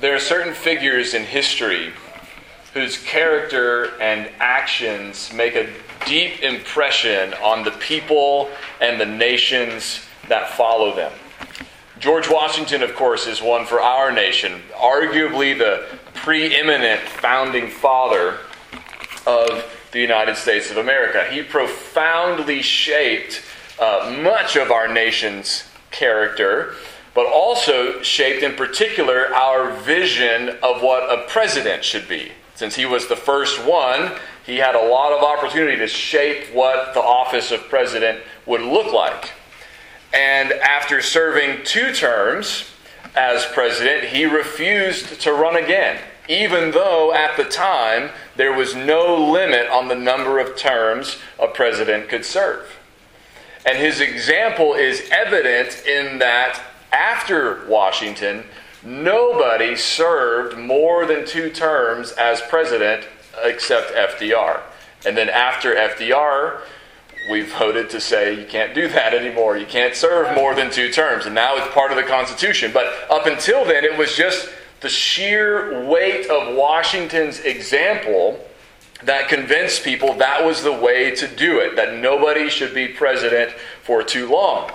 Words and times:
there 0.00 0.14
are 0.14 0.20
certain 0.20 0.54
figures 0.54 1.14
in 1.14 1.24
history 1.24 1.92
whose 2.72 2.98
character 3.04 3.92
and 4.00 4.28
actions 4.40 5.32
make 5.32 5.54
a 5.54 5.68
deep 6.06 6.42
impression 6.42 7.32
on 7.34 7.64
the 7.64 7.70
people 7.72 8.50
and 8.80 9.00
the 9.00 9.06
nations 9.06 10.00
that 10.28 10.50
follow 10.50 10.94
them. 10.94 11.12
George 12.00 12.28
Washington, 12.28 12.82
of 12.82 12.94
course, 12.96 13.26
is 13.26 13.40
one 13.40 13.64
for 13.64 13.80
our 13.80 14.10
nation, 14.10 14.60
arguably 14.74 15.56
the 15.56 15.86
preeminent 16.14 17.00
founding 17.00 17.70
father 17.70 18.38
of 19.26 19.64
the 19.92 20.00
United 20.00 20.36
States 20.36 20.70
of 20.70 20.76
America. 20.76 21.24
He 21.30 21.42
profoundly 21.42 22.60
shaped 22.60 23.42
uh, 23.78 24.18
much 24.22 24.56
of 24.56 24.72
our 24.72 24.92
nation's 24.92 25.64
character, 25.92 26.74
but 27.14 27.26
also 27.26 28.02
shaped 28.02 28.42
in 28.42 28.54
particular 28.54 29.32
our 29.34 29.72
vision 29.82 30.50
of 30.62 30.82
what 30.82 31.10
a 31.10 31.26
president 31.28 31.84
should 31.84 32.08
be. 32.08 32.32
Since 32.56 32.74
he 32.74 32.86
was 32.86 33.06
the 33.06 33.16
first 33.16 33.64
one, 33.64 34.12
he 34.44 34.56
had 34.56 34.74
a 34.74 34.88
lot 34.88 35.12
of 35.12 35.22
opportunity 35.22 35.76
to 35.78 35.86
shape 35.86 36.52
what 36.52 36.92
the 36.94 37.00
office 37.00 37.50
of 37.50 37.68
president 37.68 38.20
would 38.46 38.60
look 38.60 38.92
like. 38.92 39.32
And 40.12 40.52
after 40.52 41.00
serving 41.00 41.64
two 41.64 41.92
terms 41.92 42.70
as 43.16 43.44
president, 43.46 44.04
he 44.04 44.24
refused 44.26 45.20
to 45.22 45.32
run 45.32 45.56
again, 45.56 46.00
even 46.28 46.70
though 46.70 47.12
at 47.12 47.36
the 47.36 47.44
time 47.44 48.10
there 48.36 48.52
was 48.52 48.74
no 48.74 49.16
limit 49.16 49.68
on 49.68 49.88
the 49.88 49.94
number 49.94 50.38
of 50.38 50.56
terms 50.56 51.18
a 51.40 51.48
president 51.48 52.08
could 52.08 52.24
serve. 52.24 52.68
And 53.66 53.78
his 53.78 54.00
example 54.00 54.74
is 54.74 55.08
evident 55.10 55.84
in 55.86 56.18
that 56.18 56.60
after 56.94 57.66
Washington, 57.66 58.44
nobody 58.82 59.76
served 59.76 60.56
more 60.58 61.06
than 61.06 61.26
two 61.26 61.50
terms 61.50 62.12
as 62.12 62.40
president 62.42 63.06
except 63.42 63.92
FDR. 63.92 64.60
And 65.06 65.16
then 65.16 65.28
after 65.28 65.74
FDR, 65.74 66.60
we 67.30 67.42
voted 67.42 67.90
to 67.90 68.00
say 68.00 68.38
you 68.38 68.46
can't 68.46 68.74
do 68.74 68.88
that 68.88 69.14
anymore. 69.14 69.56
You 69.56 69.66
can't 69.66 69.94
serve 69.94 70.34
more 70.34 70.54
than 70.54 70.70
two 70.70 70.90
terms. 70.90 71.26
And 71.26 71.34
now 71.34 71.56
it's 71.56 71.72
part 71.74 71.90
of 71.90 71.96
the 71.96 72.02
Constitution. 72.02 72.70
But 72.72 72.86
up 73.10 73.26
until 73.26 73.64
then, 73.64 73.84
it 73.84 73.96
was 73.96 74.14
just 74.14 74.48
the 74.80 74.88
sheer 74.88 75.86
weight 75.86 76.28
of 76.28 76.54
Washington's 76.54 77.40
example 77.40 78.38
that 79.02 79.28
convinced 79.28 79.84
people 79.84 80.14
that 80.14 80.44
was 80.44 80.62
the 80.62 80.72
way 80.72 81.14
to 81.14 81.26
do 81.26 81.58
it, 81.58 81.76
that 81.76 81.96
nobody 81.96 82.48
should 82.48 82.74
be 82.74 82.88
president 82.88 83.52
for 83.82 84.02
too 84.02 84.28
long. 84.28 84.70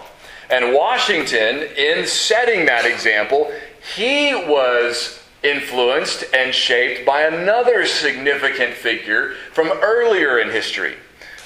And 0.50 0.74
Washington, 0.74 1.68
in 1.78 2.08
setting 2.08 2.66
that 2.66 2.86
example, 2.86 3.52
he 3.96 4.34
was 4.34 5.20
influenced 5.44 6.26
and 6.34 6.54
shaped 6.54 7.06
by 7.06 7.22
another 7.24 7.86
significant 7.86 8.74
figure 8.74 9.36
from 9.54 9.72
earlier 9.82 10.40
in 10.40 10.50
history, 10.50 10.96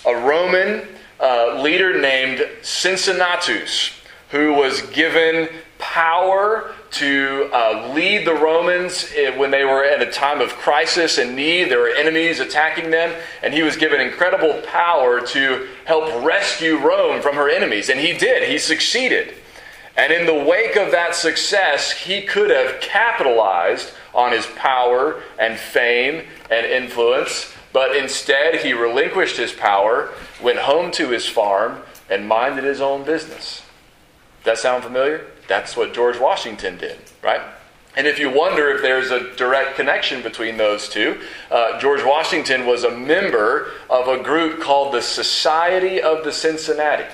a 0.05 0.15
Roman 0.15 0.87
uh, 1.19 1.61
leader 1.61 1.99
named 1.99 2.47
Cincinnatus, 2.61 3.91
who 4.29 4.53
was 4.53 4.81
given 4.87 5.49
power 5.77 6.73
to 6.93 7.49
uh, 7.51 7.91
lead 7.93 8.25
the 8.25 8.33
Romans 8.33 9.11
when 9.35 9.51
they 9.51 9.63
were 9.63 9.83
at 9.83 10.01
a 10.01 10.11
time 10.11 10.41
of 10.41 10.49
crisis 10.49 11.17
and 11.17 11.35
need. 11.35 11.69
There 11.69 11.79
were 11.79 11.89
enemies 11.89 12.39
attacking 12.39 12.91
them, 12.91 13.13
and 13.41 13.53
he 13.53 13.63
was 13.63 13.75
given 13.75 13.99
incredible 13.99 14.61
power 14.67 15.19
to 15.27 15.67
help 15.85 16.23
rescue 16.23 16.77
Rome 16.77 17.21
from 17.21 17.35
her 17.35 17.49
enemies. 17.49 17.89
And 17.89 17.99
he 17.99 18.17
did, 18.17 18.47
he 18.47 18.57
succeeded. 18.57 19.33
And 19.95 20.11
in 20.11 20.25
the 20.25 20.43
wake 20.43 20.75
of 20.75 20.91
that 20.91 21.15
success, 21.15 21.91
he 21.91 22.21
could 22.21 22.49
have 22.49 22.81
capitalized 22.81 23.93
on 24.13 24.31
his 24.31 24.45
power 24.55 25.21
and 25.39 25.57
fame 25.57 26.25
and 26.49 26.65
influence, 26.65 27.53
but 27.71 27.95
instead 27.95 28.61
he 28.61 28.73
relinquished 28.73 29.37
his 29.37 29.51
power, 29.51 30.09
went 30.41 30.59
home 30.59 30.91
to 30.91 31.09
his 31.09 31.27
farm, 31.27 31.79
and 32.09 32.27
minded 32.27 32.63
his 32.63 32.81
own 32.81 33.03
business. 33.03 33.63
That 34.43 34.57
sound 34.57 34.83
familiar? 34.83 35.25
That's 35.47 35.75
what 35.75 35.93
George 35.93 36.19
Washington 36.19 36.77
did, 36.77 36.97
right? 37.21 37.41
And 37.95 38.07
if 38.07 38.17
you 38.17 38.31
wonder 38.31 38.69
if 38.69 38.81
there's 38.81 39.11
a 39.11 39.35
direct 39.35 39.75
connection 39.75 40.23
between 40.23 40.57
those 40.57 40.89
two, 40.89 41.21
uh, 41.51 41.79
George 41.79 42.03
Washington 42.03 42.65
was 42.65 42.83
a 42.83 42.91
member 42.91 43.71
of 43.89 44.07
a 44.07 44.23
group 44.23 44.61
called 44.61 44.93
the 44.93 45.01
Society 45.01 46.01
of 46.01 46.23
the 46.23 46.31
Cincinnati. 46.31 47.05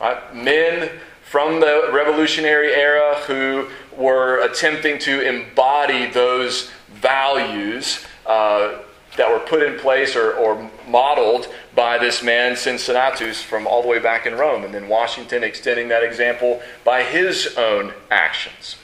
Right? 0.00 0.34
Men 0.34 0.90
from 1.24 1.60
the 1.60 1.90
Revolutionary 1.92 2.74
era 2.74 3.16
who 3.26 3.68
were 3.96 4.42
attempting 4.44 4.98
to 5.00 5.20
embody 5.20 6.06
those 6.06 6.70
values 6.88 8.04
uh, 8.24 8.78
that 9.16 9.30
were 9.30 9.38
put 9.38 9.62
in 9.62 9.78
place 9.78 10.16
or, 10.16 10.32
or 10.32 10.70
modeled 10.88 11.48
by 11.74 11.98
this 11.98 12.22
man 12.22 12.56
Cincinnatus 12.56 13.42
from 13.42 13.66
all 13.66 13.82
the 13.82 13.88
way 13.88 13.98
back 13.98 14.26
in 14.26 14.34
Rome, 14.34 14.64
and 14.64 14.74
then 14.74 14.88
Washington 14.88 15.44
extending 15.44 15.88
that 15.88 16.02
example 16.02 16.60
by 16.84 17.02
his 17.02 17.54
own 17.56 17.92
actions. 18.10 18.76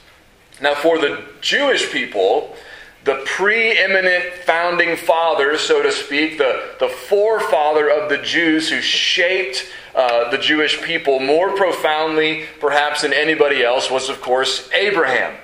Now, 0.61 0.75
for 0.75 0.99
the 0.99 1.25
Jewish 1.41 1.91
people, 1.91 2.55
the 3.05 3.23
preeminent 3.25 4.25
founding 4.45 4.97
father, 4.97 5.57
so 5.57 5.83
to 5.83 5.91
speak, 5.91 6.37
the, 6.37 6.75
the 6.79 6.89
forefather 6.89 7.89
of 7.89 8.11
the 8.11 8.19
Jews 8.19 8.69
who 8.69 8.81
shaped 8.81 9.67
uh, 9.95 10.31
the 10.31 10.39
Jewish 10.39 10.81
people 10.83 11.19
more 11.19 11.57
profoundly, 11.57 12.45
perhaps, 12.61 13.03
than 13.03 13.13
anybody 13.13 13.65
else, 13.65 13.91
was, 13.91 14.11
of 14.11 14.21
course, 14.21 14.71
Abraham. 14.73 15.35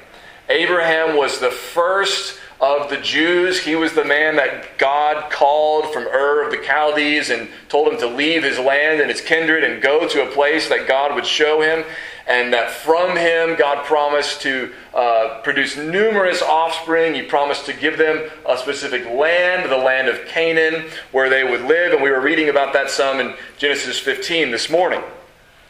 Abraham 0.49 1.17
was 1.17 1.41
the 1.41 1.51
first 1.51 2.39
of 2.67 2.91
the 2.91 2.97
Jews. 2.97 3.61
He 3.61 3.77
was 3.77 3.93
the 3.93 4.05
man 4.05 4.37
that 4.37 4.77
God 4.79 5.31
called 5.31 5.93
from 5.93 6.05
Ur 6.05 6.45
of 6.45 6.51
the 6.51 6.65
Chaldees 6.65 7.31
and 7.31 7.49
told 7.69 7.89
him 7.89 7.99
to 8.01 8.07
leave 8.07 8.43
his 8.43 8.59
land 8.59 9.01
and 9.01 9.09
his 9.09 9.21
kindred 9.21 9.63
and 9.63 9.81
go 9.81 10.09
to 10.09 10.29
a 10.29 10.33
place 10.33 10.69
that 10.69 10.89
God 10.89 11.15
would 11.15 11.27
show 11.27 11.61
him. 11.61 11.85
And 12.27 12.53
that 12.53 12.71
from 12.71 13.17
him, 13.17 13.55
God 13.57 13.85
promised 13.85 14.41
to 14.43 14.73
uh, 14.93 15.41
produce 15.45 15.77
numerous 15.77 16.43
offspring. 16.43 17.15
He 17.15 17.23
promised 17.23 17.67
to 17.67 17.73
give 17.73 17.99
them 17.99 18.29
a 18.49 18.59
specific 18.59 19.09
land, 19.09 19.71
the 19.71 19.77
land 19.77 20.09
of 20.09 20.27
Canaan, 20.27 20.91
where 21.13 21.31
they 21.31 21.45
would 21.45 21.63
live. 21.63 21.93
And 21.93 22.03
we 22.03 22.11
were 22.11 22.21
reading 22.21 22.49
about 22.49 22.73
that 22.73 22.91
some 22.91 23.21
in 23.21 23.35
Genesis 23.59 24.01
15 24.01 24.51
this 24.51 24.69
morning. 24.69 25.03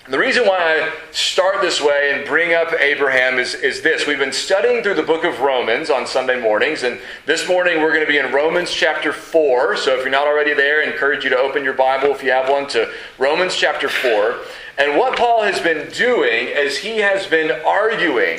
The 0.08 0.20
reason 0.20 0.46
why 0.46 0.58
I 0.58 0.92
start 1.10 1.62
this 1.62 1.80
way 1.80 2.12
and 2.14 2.24
bring 2.24 2.54
up 2.54 2.72
Abraham 2.74 3.40
is, 3.40 3.54
is 3.54 3.82
this. 3.82 4.06
We've 4.06 4.20
been 4.20 4.32
studying 4.32 4.84
through 4.84 4.94
the 4.94 5.02
book 5.02 5.24
of 5.24 5.40
Romans 5.40 5.90
on 5.90 6.06
Sunday 6.06 6.40
mornings, 6.40 6.84
and 6.84 7.00
this 7.24 7.48
morning 7.48 7.80
we're 7.80 7.92
going 7.92 8.06
to 8.06 8.12
be 8.12 8.18
in 8.18 8.32
Romans 8.32 8.70
chapter 8.70 9.12
4. 9.12 9.76
So 9.76 9.96
if 9.96 10.02
you're 10.02 10.10
not 10.10 10.28
already 10.28 10.54
there, 10.54 10.80
I 10.80 10.92
encourage 10.92 11.24
you 11.24 11.30
to 11.30 11.36
open 11.36 11.64
your 11.64 11.74
Bible, 11.74 12.10
if 12.10 12.22
you 12.22 12.30
have 12.30 12.48
one, 12.48 12.68
to 12.68 12.88
Romans 13.18 13.56
chapter 13.56 13.88
4. 13.88 14.36
And 14.78 14.96
what 14.96 15.18
Paul 15.18 15.42
has 15.42 15.58
been 15.58 15.90
doing 15.90 16.46
is 16.46 16.78
he 16.78 16.98
has 16.98 17.26
been 17.26 17.50
arguing 17.66 18.38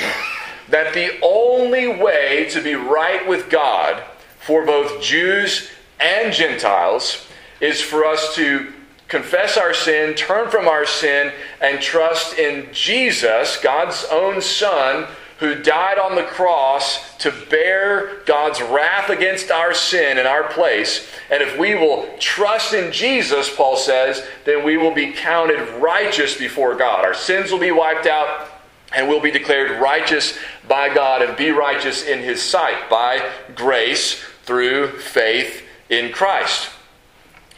that 0.69 0.93
the 0.93 1.19
only 1.21 1.89
way 1.89 2.47
to 2.51 2.61
be 2.61 2.75
right 2.75 3.27
with 3.27 3.49
God 3.49 4.01
for 4.39 4.65
both 4.65 5.01
Jews 5.01 5.69
and 5.99 6.33
Gentiles 6.33 7.27
is 7.59 7.81
for 7.81 8.05
us 8.05 8.35
to 8.35 8.71
confess 9.07 9.57
our 9.57 9.73
sin, 9.73 10.15
turn 10.15 10.49
from 10.49 10.67
our 10.67 10.85
sin, 10.85 11.31
and 11.61 11.81
trust 11.81 12.37
in 12.37 12.67
Jesus, 12.73 13.57
God's 13.57 14.05
own 14.11 14.41
Son, 14.41 15.07
who 15.39 15.55
died 15.55 15.99
on 15.99 16.15
the 16.15 16.23
cross 16.23 17.15
to 17.17 17.31
bear 17.49 18.23
God's 18.25 18.61
wrath 18.61 19.09
against 19.09 19.51
our 19.51 19.73
sin 19.73 20.17
in 20.17 20.25
our 20.25 20.45
place. 20.45 21.07
And 21.29 21.43
if 21.43 21.57
we 21.59 21.75
will 21.75 22.09
trust 22.19 22.73
in 22.73 22.91
Jesus, 22.91 23.53
Paul 23.55 23.77
says, 23.77 24.25
then 24.45 24.65
we 24.65 24.77
will 24.77 24.93
be 24.93 25.13
counted 25.13 25.59
righteous 25.79 26.35
before 26.35 26.75
God. 26.75 27.05
Our 27.05 27.13
sins 27.13 27.51
will 27.51 27.59
be 27.59 27.71
wiped 27.71 28.07
out. 28.07 28.49
And 28.93 29.09
we'll 29.09 29.21
be 29.21 29.31
declared 29.31 29.81
righteous 29.81 30.39
by 30.65 30.93
God 30.93 31.21
and 31.21 31.35
be 31.35 31.51
righteous 31.51 32.05
in 32.05 32.19
His 32.19 32.41
sight 32.41 32.89
by 32.89 33.33
grace 33.53 34.23
through 34.43 34.99
faith 34.99 35.63
in 35.89 36.13
Christ. 36.13 36.69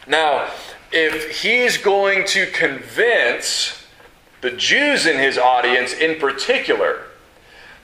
Now, 0.08 0.50
if 0.92 1.42
he's 1.42 1.76
going 1.76 2.26
to 2.26 2.46
convince 2.46 3.86
the 4.40 4.50
Jews 4.50 5.06
in 5.06 5.18
his 5.18 5.38
audience 5.38 5.92
in 5.92 6.18
particular, 6.18 7.04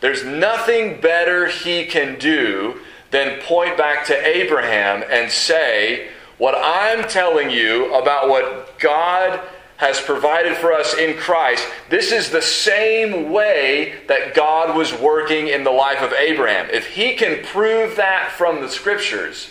there's 0.00 0.24
nothing 0.24 1.00
better 1.00 1.48
he 1.48 1.86
can 1.86 2.18
do 2.18 2.80
than 3.10 3.40
point 3.42 3.76
back 3.76 4.06
to 4.06 4.26
Abraham 4.26 5.04
and 5.08 5.30
say, 5.30 6.08
What 6.38 6.54
I'm 6.56 7.08
telling 7.08 7.50
you 7.50 7.94
about 7.94 8.28
what 8.28 8.78
God 8.78 9.40
has 9.76 10.00
provided 10.00 10.56
for 10.56 10.72
us 10.72 10.94
in 10.94 11.16
Christ, 11.16 11.66
this 11.90 12.10
is 12.10 12.30
the 12.30 12.42
same 12.42 13.30
way 13.30 13.94
that 14.08 14.34
God 14.34 14.76
was 14.76 14.92
working 14.94 15.48
in 15.48 15.64
the 15.64 15.70
life 15.70 16.00
of 16.00 16.12
Abraham. 16.14 16.68
If 16.70 16.88
he 16.88 17.14
can 17.14 17.44
prove 17.44 17.96
that 17.96 18.32
from 18.32 18.60
the 18.60 18.68
scriptures, 18.68 19.50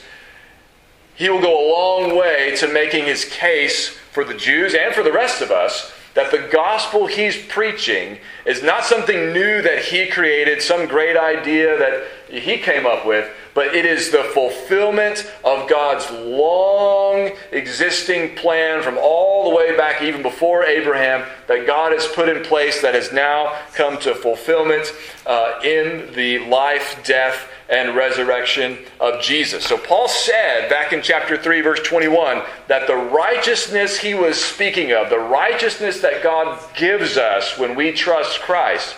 he 1.16 1.30
will 1.30 1.42
go 1.42 1.54
a 1.54 1.72
long 1.72 2.18
way 2.18 2.56
to 2.58 2.68
making 2.68 3.06
his 3.06 3.26
case 3.26 3.90
for 3.90 4.24
the 4.24 4.34
Jews 4.34 4.76
and 4.76 4.94
for 4.94 5.04
the 5.04 5.12
rest 5.12 5.42
of 5.42 5.52
us 5.52 5.92
that 6.16 6.32
the 6.32 6.48
gospel 6.52 7.08
he's 7.08 7.38
preaching 7.46 8.18
is 8.46 8.64
not 8.64 8.86
something 8.86 9.34
new 9.34 9.62
that 9.62 9.84
he 9.84 10.08
created, 10.08 10.62
some 10.62 10.88
great 10.88 11.18
idea 11.18 11.78
that 11.78 12.06
he 12.30 12.58
came 12.58 12.86
up 12.86 13.06
with, 13.06 13.30
but 13.54 13.74
it 13.74 13.86
is 13.86 14.12
the 14.12 14.24
fulfillment 14.34 15.32
of 15.44 15.70
God's 15.70 16.10
long 16.12 17.32
existing 17.52 18.36
plan 18.36 18.82
from 18.84 18.98
all 19.00 19.50
the 19.50 19.56
way 19.56 19.76
back, 19.78 20.02
even 20.02 20.22
before 20.22 20.66
Abraham, 20.66 21.26
that 21.48 21.66
God 21.66 21.92
has 21.94 22.08
put 22.08 22.28
in 22.28 22.44
place 22.44 22.82
that 22.82 22.94
has 22.94 23.14
now 23.14 23.58
come 23.74 23.98
to 24.00 24.14
fulfillment 24.14 24.92
uh, 25.26 25.60
in 25.64 26.14
the 26.14 26.40
life, 26.40 27.02
death, 27.06 27.50
and 27.70 27.96
resurrection 27.96 28.78
of 29.00 29.22
Jesus. 29.22 29.66
So 29.66 29.78
Paul 29.78 30.08
said 30.08 30.70
back 30.70 30.94
in 30.94 31.02
chapter 31.02 31.36
3 31.36 31.62
verse 31.62 31.82
21 31.82 32.44
that 32.68 32.88
the 32.88 32.96
righteousness 32.96 34.00
he 34.00 34.14
was 34.14 34.44
speaking 34.44 34.92
of, 34.92 35.10
the 35.10 35.20
righteousness 35.20 36.02
that 36.02 36.22
God 36.22 36.60
gives 36.76 37.18
us 37.18 37.58
when 37.58 37.76
we 37.76 37.92
trust 37.92 38.42
Christ, 38.42 38.96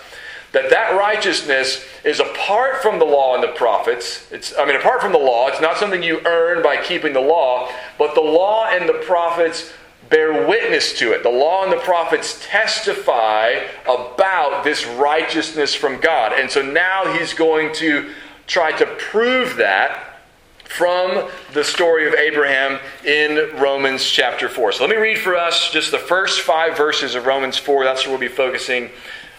that 0.53 0.69
that 0.69 0.97
righteousness 0.97 1.85
is 2.03 2.19
apart 2.19 2.81
from 2.81 2.99
the 2.99 3.05
law 3.05 3.35
and 3.35 3.43
the 3.43 3.49
prophets. 3.49 4.31
It's 4.31 4.53
I 4.57 4.65
mean 4.65 4.75
apart 4.75 5.01
from 5.01 5.11
the 5.11 5.17
law, 5.17 5.47
it's 5.47 5.61
not 5.61 5.77
something 5.77 6.01
you 6.01 6.21
earn 6.25 6.63
by 6.63 6.77
keeping 6.77 7.13
the 7.13 7.21
law, 7.21 7.69
but 7.97 8.15
the 8.15 8.21
law 8.21 8.67
and 8.69 8.87
the 8.87 9.01
prophets 9.05 9.71
bear 10.09 10.47
witness 10.47 10.97
to 10.99 11.11
it. 11.11 11.23
The 11.23 11.29
law 11.29 11.63
and 11.63 11.71
the 11.71 11.77
prophets 11.77 12.39
testify 12.45 13.55
about 13.83 14.63
this 14.63 14.85
righteousness 14.85 15.75
from 15.75 15.99
God. 15.99 16.33
And 16.33 16.49
so 16.49 16.61
now 16.61 17.13
he's 17.17 17.33
going 17.33 17.73
to 17.75 18.09
try 18.45 18.71
to 18.77 18.85
prove 18.85 19.57
that 19.57 20.21
from 20.63 21.29
the 21.53 21.63
story 21.63 22.07
of 22.07 22.13
Abraham 22.13 22.79
in 23.05 23.57
Romans 23.57 24.05
chapter 24.09 24.49
4. 24.49 24.73
So 24.73 24.85
let 24.85 24.89
me 24.89 25.01
read 25.01 25.17
for 25.17 25.35
us 25.35 25.71
just 25.71 25.91
the 25.91 25.97
first 25.97 26.41
five 26.41 26.77
verses 26.77 27.15
of 27.15 27.25
Romans 27.25 27.57
4. 27.57 27.83
That's 27.83 28.03
where 28.03 28.11
we'll 28.11 28.19
be 28.19 28.33
focusing 28.33 28.89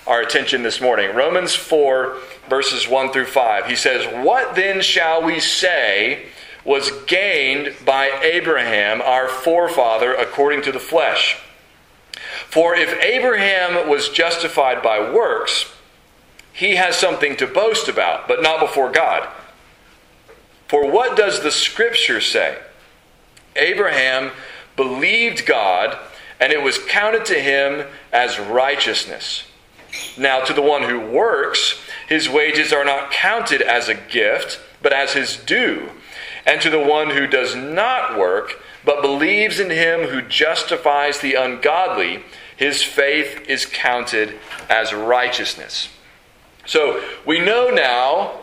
our 0.08 0.22
attention 0.22 0.62
this 0.62 0.80
morning. 0.80 1.14
Romans 1.14 1.54
4, 1.54 2.16
verses 2.48 2.88
1 2.88 3.12
through 3.12 3.26
5. 3.26 3.66
He 3.66 3.76
says, 3.76 4.06
What 4.24 4.56
then 4.56 4.80
shall 4.80 5.22
we 5.22 5.38
say 5.38 6.26
was 6.64 6.90
gained 7.06 7.74
by 7.84 8.06
Abraham, 8.22 9.02
our 9.02 9.28
forefather, 9.28 10.14
according 10.14 10.62
to 10.62 10.72
the 10.72 10.80
flesh? 10.80 11.38
For 12.48 12.74
if 12.74 12.98
Abraham 13.02 13.88
was 13.88 14.08
justified 14.08 14.82
by 14.82 14.98
works, 14.98 15.70
he 16.54 16.76
has 16.76 16.96
something 16.96 17.36
to 17.36 17.46
boast 17.46 17.86
about, 17.86 18.26
but 18.26 18.42
not 18.42 18.60
before 18.60 18.90
God. 18.90 19.28
For 20.68 20.90
what 20.90 21.16
does 21.16 21.42
the 21.42 21.50
scripture 21.50 22.22
say? 22.22 22.58
Abraham 23.56 24.30
believed 24.74 25.44
God, 25.44 25.98
and 26.40 26.50
it 26.50 26.62
was 26.62 26.78
counted 26.78 27.26
to 27.26 27.38
him 27.38 27.86
as 28.10 28.38
righteousness. 28.38 29.44
Now, 30.16 30.40
to 30.44 30.52
the 30.52 30.62
one 30.62 30.82
who 30.82 31.00
works, 31.00 31.80
his 32.08 32.28
wages 32.28 32.72
are 32.72 32.84
not 32.84 33.10
counted 33.10 33.62
as 33.62 33.88
a 33.88 33.94
gift, 33.94 34.60
but 34.82 34.92
as 34.92 35.12
his 35.12 35.36
due. 35.36 35.90
And 36.46 36.60
to 36.62 36.70
the 36.70 36.80
one 36.80 37.10
who 37.10 37.26
does 37.26 37.54
not 37.54 38.18
work, 38.18 38.60
but 38.84 39.02
believes 39.02 39.60
in 39.60 39.70
him 39.70 40.08
who 40.08 40.22
justifies 40.22 41.18
the 41.20 41.34
ungodly, 41.34 42.24
his 42.56 42.82
faith 42.82 43.44
is 43.48 43.66
counted 43.66 44.34
as 44.68 44.92
righteousness. 44.92 45.88
So 46.66 47.02
we 47.26 47.38
know 47.38 47.70
now 47.70 48.40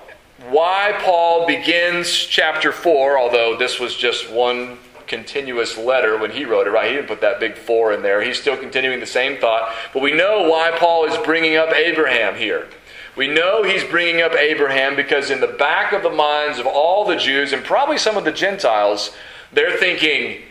why 0.49 0.97
Paul 1.01 1.47
begins 1.47 2.11
chapter 2.11 2.71
4, 2.71 3.17
although 3.17 3.57
this 3.57 3.79
was 3.79 3.95
just 3.95 4.29
one 4.29 4.77
continuous 5.07 5.77
letter 5.77 6.17
when 6.17 6.31
he 6.31 6.45
wrote 6.45 6.67
it, 6.67 6.71
right? 6.71 6.89
He 6.89 6.95
didn't 6.95 7.07
put 7.07 7.21
that 7.21 7.39
big 7.39 7.57
4 7.57 7.93
in 7.93 8.01
there. 8.01 8.21
He's 8.21 8.39
still 8.39 8.57
continuing 8.57 8.99
the 8.99 9.05
same 9.05 9.39
thought. 9.39 9.73
But 9.93 10.01
we 10.01 10.13
know 10.13 10.49
why 10.49 10.71
Paul 10.77 11.05
is 11.05 11.17
bringing 11.25 11.55
up 11.55 11.71
Abraham 11.73 12.35
here. 12.35 12.67
We 13.15 13.27
know 13.27 13.63
he's 13.63 13.83
bringing 13.83 14.21
up 14.21 14.33
Abraham 14.33 14.95
because 14.95 15.29
in 15.29 15.39
the 15.39 15.47
back 15.47 15.93
of 15.93 16.03
the 16.03 16.09
minds 16.09 16.59
of 16.59 16.67
all 16.67 17.05
the 17.05 17.15
Jews 17.15 17.53
and 17.53 17.63
probably 17.63 17.97
some 17.97 18.17
of 18.17 18.25
the 18.25 18.31
Gentiles, 18.31 19.15
they're 19.53 19.77
thinking, 19.77 20.41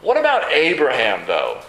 what 0.00 0.16
about 0.16 0.52
Abraham, 0.52 1.26
though? 1.26 1.62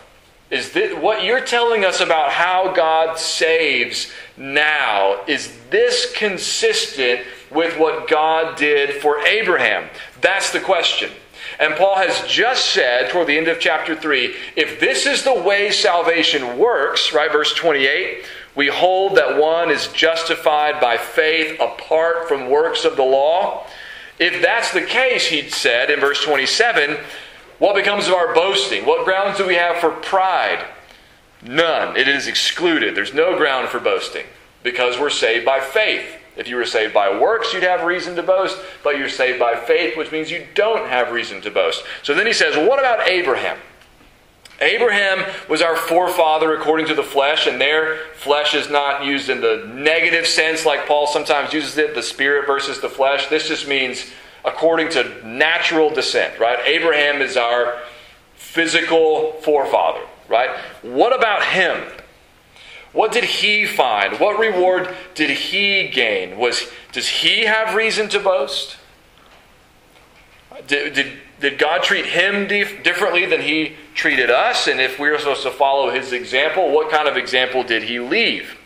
Is 0.51 0.71
this, 0.73 0.95
what 0.95 1.23
you're 1.23 1.43
telling 1.43 1.83
us 1.83 2.01
about 2.01 2.31
how 2.31 2.71
God 2.73 3.17
saves 3.17 4.11
now, 4.37 5.23
is 5.27 5.51
this 5.71 6.13
consistent 6.13 7.21
with 7.49 7.79
what 7.79 8.07
God 8.07 8.55
did 8.55 9.01
for 9.01 9.25
Abraham? 9.25 9.89
That's 10.21 10.51
the 10.51 10.59
question. 10.59 11.11
And 11.59 11.75
Paul 11.75 11.95
has 11.95 12.27
just 12.27 12.71
said 12.71 13.09
toward 13.09 13.27
the 13.27 13.37
end 13.37 13.47
of 13.47 13.59
chapter 13.59 13.95
3 13.95 14.35
if 14.55 14.79
this 14.79 15.05
is 15.05 15.23
the 15.23 15.33
way 15.33 15.71
salvation 15.71 16.57
works, 16.57 17.13
right, 17.13 17.31
verse 17.31 17.53
28, 17.53 18.25
we 18.55 18.67
hold 18.67 19.17
that 19.17 19.37
one 19.37 19.69
is 19.69 19.87
justified 19.89 20.79
by 20.79 20.97
faith 20.97 21.59
apart 21.59 22.27
from 22.27 22.49
works 22.49 22.85
of 22.85 22.95
the 22.95 23.03
law. 23.03 23.67
If 24.17 24.41
that's 24.41 24.71
the 24.71 24.81
case, 24.81 25.27
he 25.27 25.49
said 25.49 25.89
in 25.89 25.99
verse 25.99 26.23
27, 26.23 26.97
what 27.59 27.75
becomes 27.75 28.07
of 28.07 28.13
our 28.13 28.33
boasting? 28.33 28.85
What 28.85 29.05
grounds 29.05 29.37
do 29.37 29.47
we 29.47 29.55
have 29.55 29.77
for 29.77 29.91
pride? 29.91 30.65
None. 31.41 31.97
It 31.97 32.07
is 32.07 32.27
excluded. 32.27 32.95
There's 32.95 33.13
no 33.13 33.37
ground 33.37 33.69
for 33.69 33.79
boasting 33.79 34.25
because 34.63 34.99
we're 34.99 35.09
saved 35.09 35.45
by 35.45 35.59
faith. 35.59 36.05
If 36.35 36.47
you 36.47 36.57
were 36.57 36.65
saved 36.65 36.93
by 36.93 37.17
works, 37.17 37.53
you'd 37.53 37.63
have 37.63 37.83
reason 37.83 38.15
to 38.15 38.23
boast, 38.23 38.57
but 38.83 38.97
you're 38.97 39.09
saved 39.09 39.39
by 39.39 39.55
faith, 39.55 39.97
which 39.97 40.11
means 40.11 40.29
you 40.29 40.45
don't 40.53 40.89
have 40.89 41.11
reason 41.11 41.41
to 41.41 41.51
boast. 41.51 41.83
So 42.03 42.13
then 42.13 42.27
he 42.27 42.33
says, 42.33 42.55
What 42.55 42.79
about 42.79 43.07
Abraham? 43.07 43.57
Abraham 44.61 45.25
was 45.49 45.61
our 45.61 45.75
forefather 45.75 46.55
according 46.55 46.87
to 46.87 46.95
the 46.95 47.03
flesh, 47.03 47.45
and 47.45 47.59
their 47.59 47.97
flesh 48.15 48.53
is 48.53 48.69
not 48.69 49.03
used 49.03 49.29
in 49.29 49.41
the 49.41 49.69
negative 49.73 50.25
sense 50.25 50.65
like 50.65 50.87
Paul 50.87 51.07
sometimes 51.07 51.51
uses 51.51 51.77
it, 51.77 51.93
the 51.93 52.03
spirit 52.03 52.47
versus 52.47 52.79
the 52.79 52.89
flesh. 52.89 53.27
This 53.27 53.47
just 53.47 53.67
means 53.67 54.05
according 54.45 54.89
to 54.89 55.27
natural 55.27 55.89
descent, 55.89 56.39
right? 56.39 56.59
Abraham 56.65 57.21
is 57.21 57.35
our 57.35 57.81
physical 58.35 59.33
forefather, 59.41 60.01
right? 60.29 60.51
What 60.83 61.13
about 61.13 61.43
him? 61.43 61.83
What 62.95 63.11
did 63.11 63.25
he 63.25 63.65
find? 63.65 64.21
What 64.21 64.39
reward 64.39 64.95
did 65.15 65.29
he 65.29 65.89
gain? 65.89 66.37
Was 66.37 66.65
does 66.93 67.09
he 67.09 67.41
have 67.41 67.75
reason 67.75 68.07
to 68.09 68.21
boast? 68.21 68.77
Did, 70.65 70.93
did, 70.93 71.11
did 71.41 71.59
God 71.59 71.83
treat 71.83 72.05
him 72.05 72.47
dif- 72.47 72.83
differently 72.83 73.25
than 73.25 73.41
he 73.41 73.73
treated 73.95 74.31
us? 74.31 74.67
And 74.67 74.79
if 74.79 74.97
we 74.97 75.09
are 75.09 75.19
supposed 75.19 75.43
to 75.43 75.51
follow 75.51 75.89
his 75.89 76.13
example, 76.13 76.71
what 76.71 76.89
kind 76.89 77.09
of 77.09 77.17
example 77.17 77.63
did 77.63 77.83
he 77.83 77.99
leave? 77.99 78.57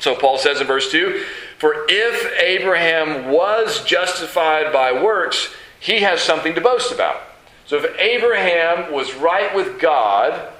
So 0.00 0.14
Paul 0.14 0.36
says 0.36 0.60
in 0.60 0.66
verse 0.66 0.92
2 0.92 1.24
For 1.58 1.86
if 1.88 2.38
Abraham 2.38 3.30
was 3.30 3.82
justified 3.84 4.70
by 4.70 4.92
works, 4.92 5.48
he 5.80 6.00
has 6.00 6.20
something 6.20 6.54
to 6.56 6.60
boast 6.60 6.92
about. 6.92 7.22
So 7.64 7.78
if 7.78 7.98
Abraham 7.98 8.92
was 8.92 9.14
right 9.14 9.54
with 9.56 9.80
God 9.80 10.52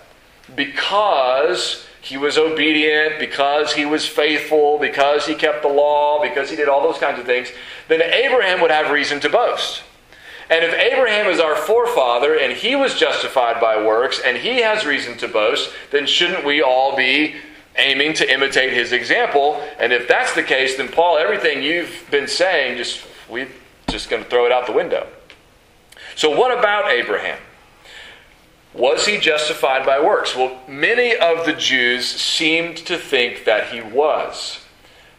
because 0.56 1.86
he 2.02 2.16
was 2.16 2.38
obedient, 2.38 3.18
because 3.18 3.74
he 3.74 3.84
was 3.84 4.06
faithful, 4.06 4.78
because 4.78 5.26
he 5.26 5.34
kept 5.34 5.62
the 5.62 5.68
law, 5.68 6.22
because 6.22 6.50
he 6.50 6.56
did 6.56 6.68
all 6.68 6.82
those 6.82 6.98
kinds 6.98 7.18
of 7.18 7.26
things, 7.26 7.48
then 7.88 8.00
Abraham 8.00 8.60
would 8.60 8.70
have 8.70 8.90
reason 8.90 9.20
to 9.20 9.28
boast. 9.28 9.82
And 10.48 10.64
if 10.64 10.74
Abraham 10.74 11.26
is 11.26 11.38
our 11.38 11.54
forefather 11.54 12.34
and 12.34 12.52
he 12.52 12.74
was 12.74 12.98
justified 12.98 13.60
by 13.60 13.80
works 13.84 14.20
and 14.24 14.36
he 14.36 14.62
has 14.62 14.84
reason 14.84 15.16
to 15.18 15.28
boast, 15.28 15.70
then 15.92 16.06
shouldn't 16.06 16.44
we 16.44 16.60
all 16.60 16.96
be 16.96 17.36
aiming 17.76 18.14
to 18.14 18.32
imitate 18.32 18.72
his 18.72 18.90
example. 18.90 19.62
And 19.78 19.92
if 19.92 20.08
that's 20.08 20.34
the 20.34 20.42
case, 20.42 20.76
then 20.76 20.88
Paul, 20.88 21.18
everything 21.18 21.62
you've 21.62 22.04
been 22.10 22.26
saying, 22.26 22.78
just 22.78 23.06
we're 23.28 23.48
just 23.88 24.10
going 24.10 24.24
to 24.24 24.28
throw 24.28 24.44
it 24.44 24.50
out 24.50 24.66
the 24.66 24.72
window. 24.72 25.06
So 26.16 26.36
what 26.36 26.56
about 26.56 26.90
Abraham? 26.90 27.38
Was 28.72 29.06
he 29.06 29.18
justified 29.18 29.84
by 29.84 30.00
works? 30.00 30.36
Well, 30.36 30.60
many 30.68 31.16
of 31.16 31.44
the 31.44 31.52
Jews 31.52 32.06
seemed 32.06 32.76
to 32.78 32.96
think 32.96 33.44
that 33.44 33.72
he 33.72 33.80
was. 33.80 34.60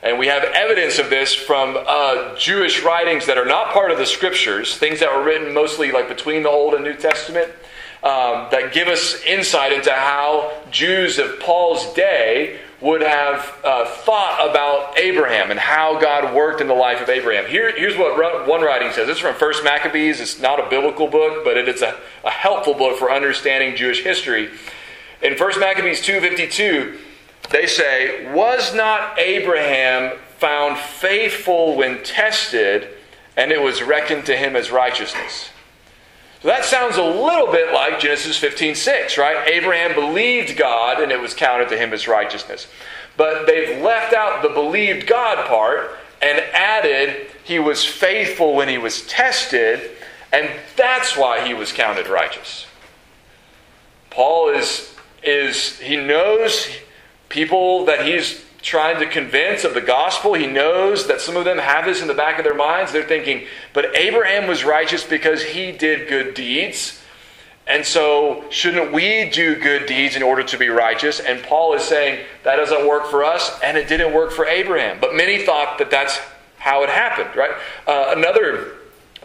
And 0.04 0.18
we 0.18 0.28
have 0.28 0.44
evidence 0.44 0.98
of 0.98 1.10
this 1.10 1.36
from 1.36 1.78
uh, 1.78 2.36
Jewish 2.36 2.82
writings 2.82 3.28
that 3.28 3.38
are 3.38 3.46
not 3.46 3.72
part 3.74 3.92
of 3.92 3.98
the 3.98 4.06
scriptures, 4.06 4.78
things 4.78 5.00
that 5.00 5.16
were 5.16 5.24
written 5.24 5.54
mostly 5.54 5.92
like 5.92 6.08
between 6.08 6.44
the 6.44 6.50
Old 6.50 6.74
and 6.74 6.84
New 6.84 6.96
Testament 6.96 7.52
um, 8.04 8.48
that 8.50 8.72
give 8.74 8.88
us 8.88 9.22
insight 9.26 9.72
into 9.72 9.92
how 9.92 10.52
Jews 10.72 11.20
of 11.20 11.40
Paul's 11.40 11.94
day 11.94 12.60
would 12.82 13.02
have 13.02 13.56
uh, 13.64 13.86
thought 13.86 14.50
about 14.50 14.98
Abraham 14.98 15.52
and 15.52 15.60
how 15.60 16.00
God 16.00 16.36
worked 16.36 16.62
in 16.62 16.68
the 16.68 16.74
life 16.74 17.00
of 17.00 17.10
Abraham. 17.10 17.46
Here, 17.46 17.72
here's 17.78 17.96
what 17.96 18.48
one 18.48 18.62
writing 18.62 18.92
says. 18.92 19.08
This 19.08 19.18
is 19.18 19.22
from 19.22 19.36
First 19.36 19.64
Maccabees. 19.64 20.20
It's 20.20 20.40
not 20.40 20.60
a 20.60 20.68
biblical 20.68 21.08
book, 21.08 21.44
but 21.44 21.58
it 21.58 21.70
is 21.70 21.84
a, 21.84 21.96
a 22.24 22.32
helpful 22.32 22.74
book 22.74 22.98
for 22.98 23.12
understanding 23.12 23.76
Jewish 23.76 24.04
history. 24.04 24.50
In 25.22 25.38
First 25.38 25.60
Maccabees 25.60 26.02
2.52, 26.02 26.98
they 27.52 27.68
say, 27.68 28.34
Was 28.34 28.74
not 28.74 29.20
Abraham 29.20 30.18
found 30.40 30.80
faithful 30.80 31.78
when 31.78 32.02
tested, 32.04 32.88
and 33.38 33.52
it 33.52 33.62
was 33.62 33.84
reckoned 33.84 34.26
to 34.26 34.36
him 34.36 34.56
as 34.56 34.72
righteousness? 34.72 35.52
So 36.42 36.48
that 36.48 36.66
sounds 36.66 36.98
a 36.98 37.04
little 37.04 37.52
bit 37.52 37.72
like 37.72 38.00
Genesis 38.00 38.38
15 38.38 38.74
6, 38.76 39.18
right? 39.18 39.48
Abraham 39.48 39.94
believed 39.94 40.58
God 40.58 41.02
and 41.02 41.12
it 41.12 41.20
was 41.20 41.34
counted 41.34 41.70
to 41.70 41.78
him 41.78 41.94
as 41.94 42.08
righteousness. 42.08 42.68
But 43.16 43.46
they've 43.46 43.82
left 43.82 44.14
out 44.14 44.42
the 44.42 44.50
believed 44.50 45.06
God 45.06 45.46
part 45.48 45.92
and 46.22 46.40
added 46.54 47.28
he 47.44 47.60
was 47.60 47.86
faithful 47.86 48.56
when 48.56 48.70
he 48.70 48.78
was 48.78 49.06
tested, 49.08 49.92
and 50.32 50.50
that's 50.76 51.18
why 51.18 51.46
he 51.46 51.54
was 51.54 51.72
counted 51.72 52.08
righteous. 52.08 52.66
Paul 54.10 54.50
is, 54.50 54.96
is 55.24 55.80
he 55.80 55.98
knows 55.98 56.68
people 57.30 57.86
that 57.86 58.06
he's 58.06 58.44
trying 58.62 59.00
to 59.00 59.08
convince 59.08 59.64
of 59.64 59.74
the 59.74 59.82
gospel. 59.82 60.34
He 60.34 60.48
knows 60.48 61.08
that 61.08 61.22
some 61.22 61.36
of 61.36 61.46
them 61.46 61.58
have 61.58 61.86
this 61.86 62.02
in 62.02 62.08
the 62.08 62.14
back 62.14 62.38
of 62.38 62.44
their 62.44 62.56
minds. 62.56 62.92
They're 62.92 63.04
thinking, 63.04 63.48
but 63.74 63.96
Abraham 63.96 64.48
was 64.48 64.64
righteous 64.64 65.04
because 65.04 65.44
he 65.44 65.72
did 65.72 66.08
good 66.08 66.34
deeds. 66.34 67.02
And 67.68 67.86
so, 67.86 68.44
shouldn't 68.50 68.92
we 68.92 69.30
do 69.30 69.56
good 69.56 69.86
deeds 69.86 70.16
in 70.16 70.24
order 70.24 70.44
to 70.44 70.58
be 70.58 70.70
righteous? 70.70 71.20
And 71.20 71.42
Paul 71.44 71.74
is 71.74 71.84
saying 71.84 72.26
that 72.44 72.56
doesn't 72.56 72.88
work 72.88 73.08
for 73.08 73.24
us, 73.24 73.60
and 73.64 73.78
it 73.78 73.88
didn't 73.88 74.14
work 74.14 74.32
for 74.32 74.46
Abraham. 74.46 75.00
But 75.00 75.16
many 75.16 75.46
thought 75.46 75.78
that 75.78 75.92
that's 75.92 76.20
how 76.58 76.84
it 76.84 76.90
happened, 76.90 77.36
right? 77.36 77.52
Uh, 77.88 78.14
another 78.18 78.74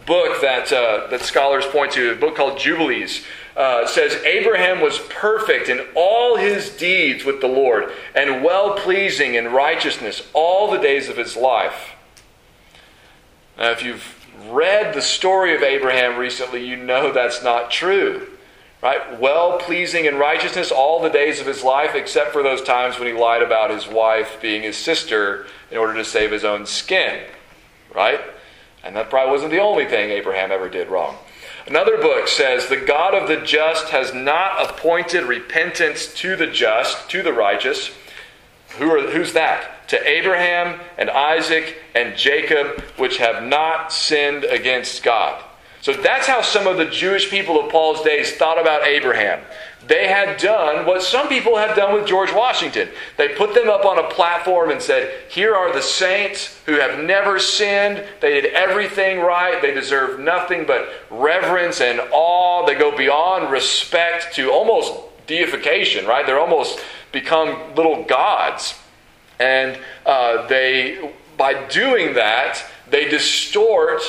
book 0.07 0.41
that, 0.43 0.73
uh, 0.73 1.09
that 1.09 1.23
scholars 1.23 1.67
point 1.67 1.93
to, 1.93 2.13
a 2.13 2.15
book 2.15 2.37
called 2.37 2.59
Jubilees, 2.59 3.25
uh, 3.57 3.87
says 3.87 4.23
Abraham 4.25 4.81
was 4.81 4.99
perfect 5.09 5.69
in 5.69 5.81
all 5.95 6.37
his 6.37 6.69
deeds 6.71 7.25
with 7.25 7.41
the 7.41 7.49
Lord 7.49 7.91
and 8.15 8.45
well 8.45 8.75
pleasing 8.75 9.35
in 9.35 9.49
righteousness 9.49 10.23
all 10.35 10.71
the 10.71 10.79
days 10.79 11.09
of 11.09 11.17
his 11.17 11.37
life. 11.37 11.93
Now, 13.57 13.71
if 13.71 13.83
you've 13.83 14.27
read 14.51 14.95
the 14.95 15.01
story 15.01 15.57
of 15.57 15.63
Abraham 15.63 16.19
recently, 16.19 16.67
you 16.67 16.77
know 16.77 17.13
that's 17.13 17.43
not 17.43 17.71
true. 17.71 18.29
Right? 18.83 19.19
Well 19.19 19.59
pleasing 19.59 20.05
in 20.05 20.17
righteousness 20.17 20.71
all 20.71 21.03
the 21.03 21.09
days 21.09 21.41
of 21.41 21.47
his 21.47 21.65
life, 21.65 21.95
except 21.95 22.33
for 22.33 22.43
those 22.43 22.63
times 22.63 22.99
when 22.99 23.09
he 23.09 23.15
lied 23.19 23.43
about 23.43 23.71
his 23.71 23.89
wife 23.89 24.37
being 24.43 24.63
his 24.63 24.77
sister 24.77 25.47
in 25.71 25.79
order 25.79 25.95
to 25.95 26.05
save 26.05 26.31
his 26.31 26.45
own 26.45 26.67
skin. 26.67 27.25
Right? 27.95 28.21
And 28.85 28.95
that 28.95 29.09
probably 29.09 29.33
wasn't 29.33 29.51
the 29.51 29.61
only 29.61 29.87
thing 29.87 30.11
Abraham 30.11 30.53
ever 30.53 30.69
did 30.69 30.91
wrong. 30.91 31.17
Another 31.67 31.97
book 31.99 32.29
says, 32.29 32.69
The 32.69 32.77
God 32.77 33.13
of 33.13 33.29
the 33.29 33.45
just 33.45 33.89
has 33.89 34.15
not 34.15 34.71
appointed 34.71 35.25
repentance 35.25 36.13
to 36.15 36.37
the 36.37 36.47
just, 36.47 37.11
to 37.11 37.23
the 37.23 37.33
righteous. 37.33 37.91
Who 38.79 38.89
are, 38.91 39.11
who's 39.11 39.33
that? 39.33 39.89
To 39.89 40.09
Abraham 40.09 40.81
and 40.97 41.11
Isaac 41.11 41.77
and 41.95 42.17
Jacob, 42.17 42.81
which 42.99 43.19
have 43.19 43.43
not 43.43 43.93
sinned 43.93 44.45
against 44.45 45.03
God. 45.03 45.43
So 45.81 45.93
that's 45.93 46.27
how 46.27 46.43
some 46.43 46.67
of 46.67 46.77
the 46.77 46.87
Jewish 46.87 47.31
people 47.31 47.61
of 47.61 47.71
Paul's 47.71 48.03
days 48.03 48.37
thought 48.37 48.61
about 48.61 48.87
Abraham 48.87 49.41
they 49.89 50.09
had 50.09 50.39
done 50.39 50.85
what 50.85 51.03
some 51.03 51.29
people 51.29 51.57
have 51.57 51.77
done 51.77 51.95
with 51.95 52.07
George 52.07 52.33
Washington. 52.33 52.89
They 53.17 53.29
put 53.29 53.55
them 53.55 53.69
up 53.69 53.85
on 53.85 53.99
a 53.99 54.09
platform 54.09 54.71
and 54.71 54.83
said, 54.83 55.13
Here 55.29 55.55
are 55.55 55.73
the 55.73 55.83
saints 55.83 56.59
who 56.67 56.73
have 56.81 56.99
never 56.99 57.39
sinned. 57.39 58.05
They 58.21 58.41
did 58.41 58.53
everything 58.53 59.21
right. 59.21 59.63
They 59.63 59.73
deserve 59.73 60.19
nothing 60.19 60.67
but 60.67 60.89
reverence 61.11 61.81
and 61.81 62.01
awe. 62.11 62.67
They 62.67 62.75
go 62.75 62.97
beyond 62.97 63.53
respect 63.53 64.35
to 64.35 64.51
almost 64.51 64.93
deification, 65.29 66.07
right? 66.07 66.27
They're 66.27 66.41
almost 66.41 66.81
become 67.13 67.75
little 67.77 68.03
gods. 68.05 68.75
And 69.39 69.79
uh, 70.05 70.47
they, 70.49 71.13
by 71.37 71.67
doing 71.69 72.15
that, 72.15 72.61
they 72.91 73.09
distort 73.09 74.03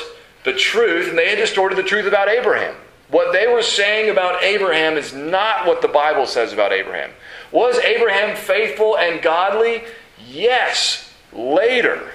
the 0.43 0.53
truth, 0.53 1.09
and 1.09 1.17
they 1.17 1.29
had 1.29 1.37
distorted 1.37 1.77
the 1.77 1.83
truth 1.83 2.05
about 2.05 2.29
Abraham. 2.29 2.75
What 3.09 3.31
they 3.31 3.47
were 3.47 3.63
saying 3.63 4.09
about 4.09 4.43
Abraham 4.43 4.97
is 4.97 5.13
not 5.13 5.65
what 5.65 5.81
the 5.81 5.87
Bible 5.87 6.25
says 6.25 6.51
about 6.51 6.73
Abraham. 6.73 7.11
Was 7.51 7.77
Abraham 7.79 8.35
faithful 8.35 8.97
and 8.97 9.21
godly? 9.21 9.83
Yes, 10.27 11.13
later. 11.31 12.11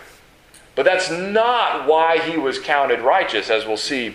But 0.75 0.85
that's 0.85 1.11
not 1.11 1.87
why 1.87 2.19
he 2.19 2.37
was 2.37 2.59
counted 2.59 3.01
righteous, 3.01 3.51
as 3.51 3.67
we'll 3.67 3.77
see 3.77 4.15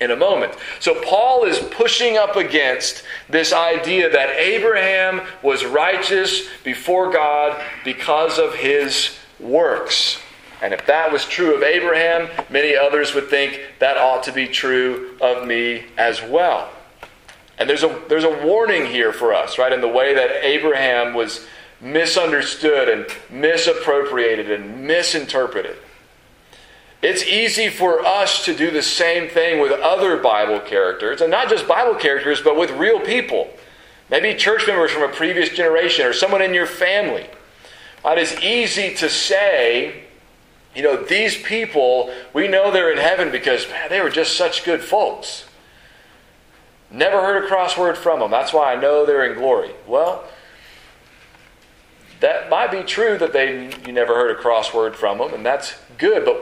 in 0.00 0.10
a 0.10 0.16
moment. 0.16 0.54
So 0.80 1.00
Paul 1.02 1.44
is 1.44 1.58
pushing 1.58 2.16
up 2.16 2.36
against 2.36 3.04
this 3.28 3.52
idea 3.52 4.10
that 4.10 4.30
Abraham 4.30 5.22
was 5.42 5.64
righteous 5.64 6.48
before 6.64 7.12
God 7.12 7.62
because 7.84 8.38
of 8.38 8.54
his 8.54 9.16
works. 9.38 10.18
And 10.62 10.72
if 10.72 10.86
that 10.86 11.12
was 11.12 11.24
true 11.24 11.56
of 11.56 11.62
Abraham, 11.64 12.30
many 12.48 12.76
others 12.76 13.14
would 13.14 13.28
think 13.28 13.60
that 13.80 13.98
ought 13.98 14.22
to 14.22 14.32
be 14.32 14.46
true 14.46 15.18
of 15.20 15.46
me 15.46 15.86
as 15.98 16.22
well. 16.22 16.70
And 17.58 17.68
there's 17.68 17.82
a, 17.82 18.00
there's 18.08 18.24
a 18.24 18.46
warning 18.46 18.86
here 18.86 19.12
for 19.12 19.34
us, 19.34 19.58
right, 19.58 19.72
in 19.72 19.80
the 19.80 19.88
way 19.88 20.14
that 20.14 20.44
Abraham 20.44 21.14
was 21.14 21.44
misunderstood 21.80 22.88
and 22.88 23.06
misappropriated 23.28 24.52
and 24.52 24.86
misinterpreted. 24.86 25.76
It's 27.02 27.24
easy 27.24 27.68
for 27.68 28.06
us 28.06 28.44
to 28.44 28.54
do 28.54 28.70
the 28.70 28.82
same 28.82 29.28
thing 29.28 29.60
with 29.60 29.72
other 29.72 30.16
Bible 30.18 30.60
characters, 30.60 31.20
and 31.20 31.32
not 31.32 31.48
just 31.48 31.66
Bible 31.66 31.96
characters, 31.96 32.40
but 32.40 32.56
with 32.56 32.70
real 32.70 33.00
people. 33.00 33.50
Maybe 34.08 34.36
church 34.36 34.68
members 34.68 34.92
from 34.92 35.02
a 35.02 35.12
previous 35.12 35.48
generation 35.48 36.06
or 36.06 36.12
someone 36.12 36.42
in 36.42 36.54
your 36.54 36.66
family. 36.66 37.26
It 38.04 38.18
is 38.18 38.40
easy 38.40 38.94
to 38.96 39.08
say, 39.08 40.01
you 40.74 40.82
know, 40.82 40.96
these 40.96 41.36
people, 41.36 42.12
we 42.32 42.48
know 42.48 42.70
they're 42.70 42.90
in 42.90 42.98
heaven 42.98 43.30
because, 43.30 43.68
man, 43.68 43.90
they 43.90 44.00
were 44.00 44.10
just 44.10 44.36
such 44.36 44.64
good 44.64 44.82
folks. 44.82 45.44
Never 46.90 47.20
heard 47.20 47.44
a 47.44 47.48
crossword 47.48 47.96
from 47.96 48.20
them. 48.20 48.30
That's 48.30 48.52
why 48.52 48.72
I 48.72 48.80
know 48.80 49.04
they're 49.04 49.24
in 49.24 49.38
glory. 49.38 49.70
Well, 49.86 50.24
that 52.20 52.48
might 52.48 52.70
be 52.70 52.82
true 52.82 53.18
that 53.18 53.32
they 53.32 53.74
you 53.86 53.92
never 53.92 54.14
heard 54.14 54.30
a 54.30 54.40
crossword 54.40 54.94
from 54.94 55.18
them, 55.18 55.34
and 55.34 55.44
that's 55.44 55.74
good. 55.98 56.24
But 56.24 56.40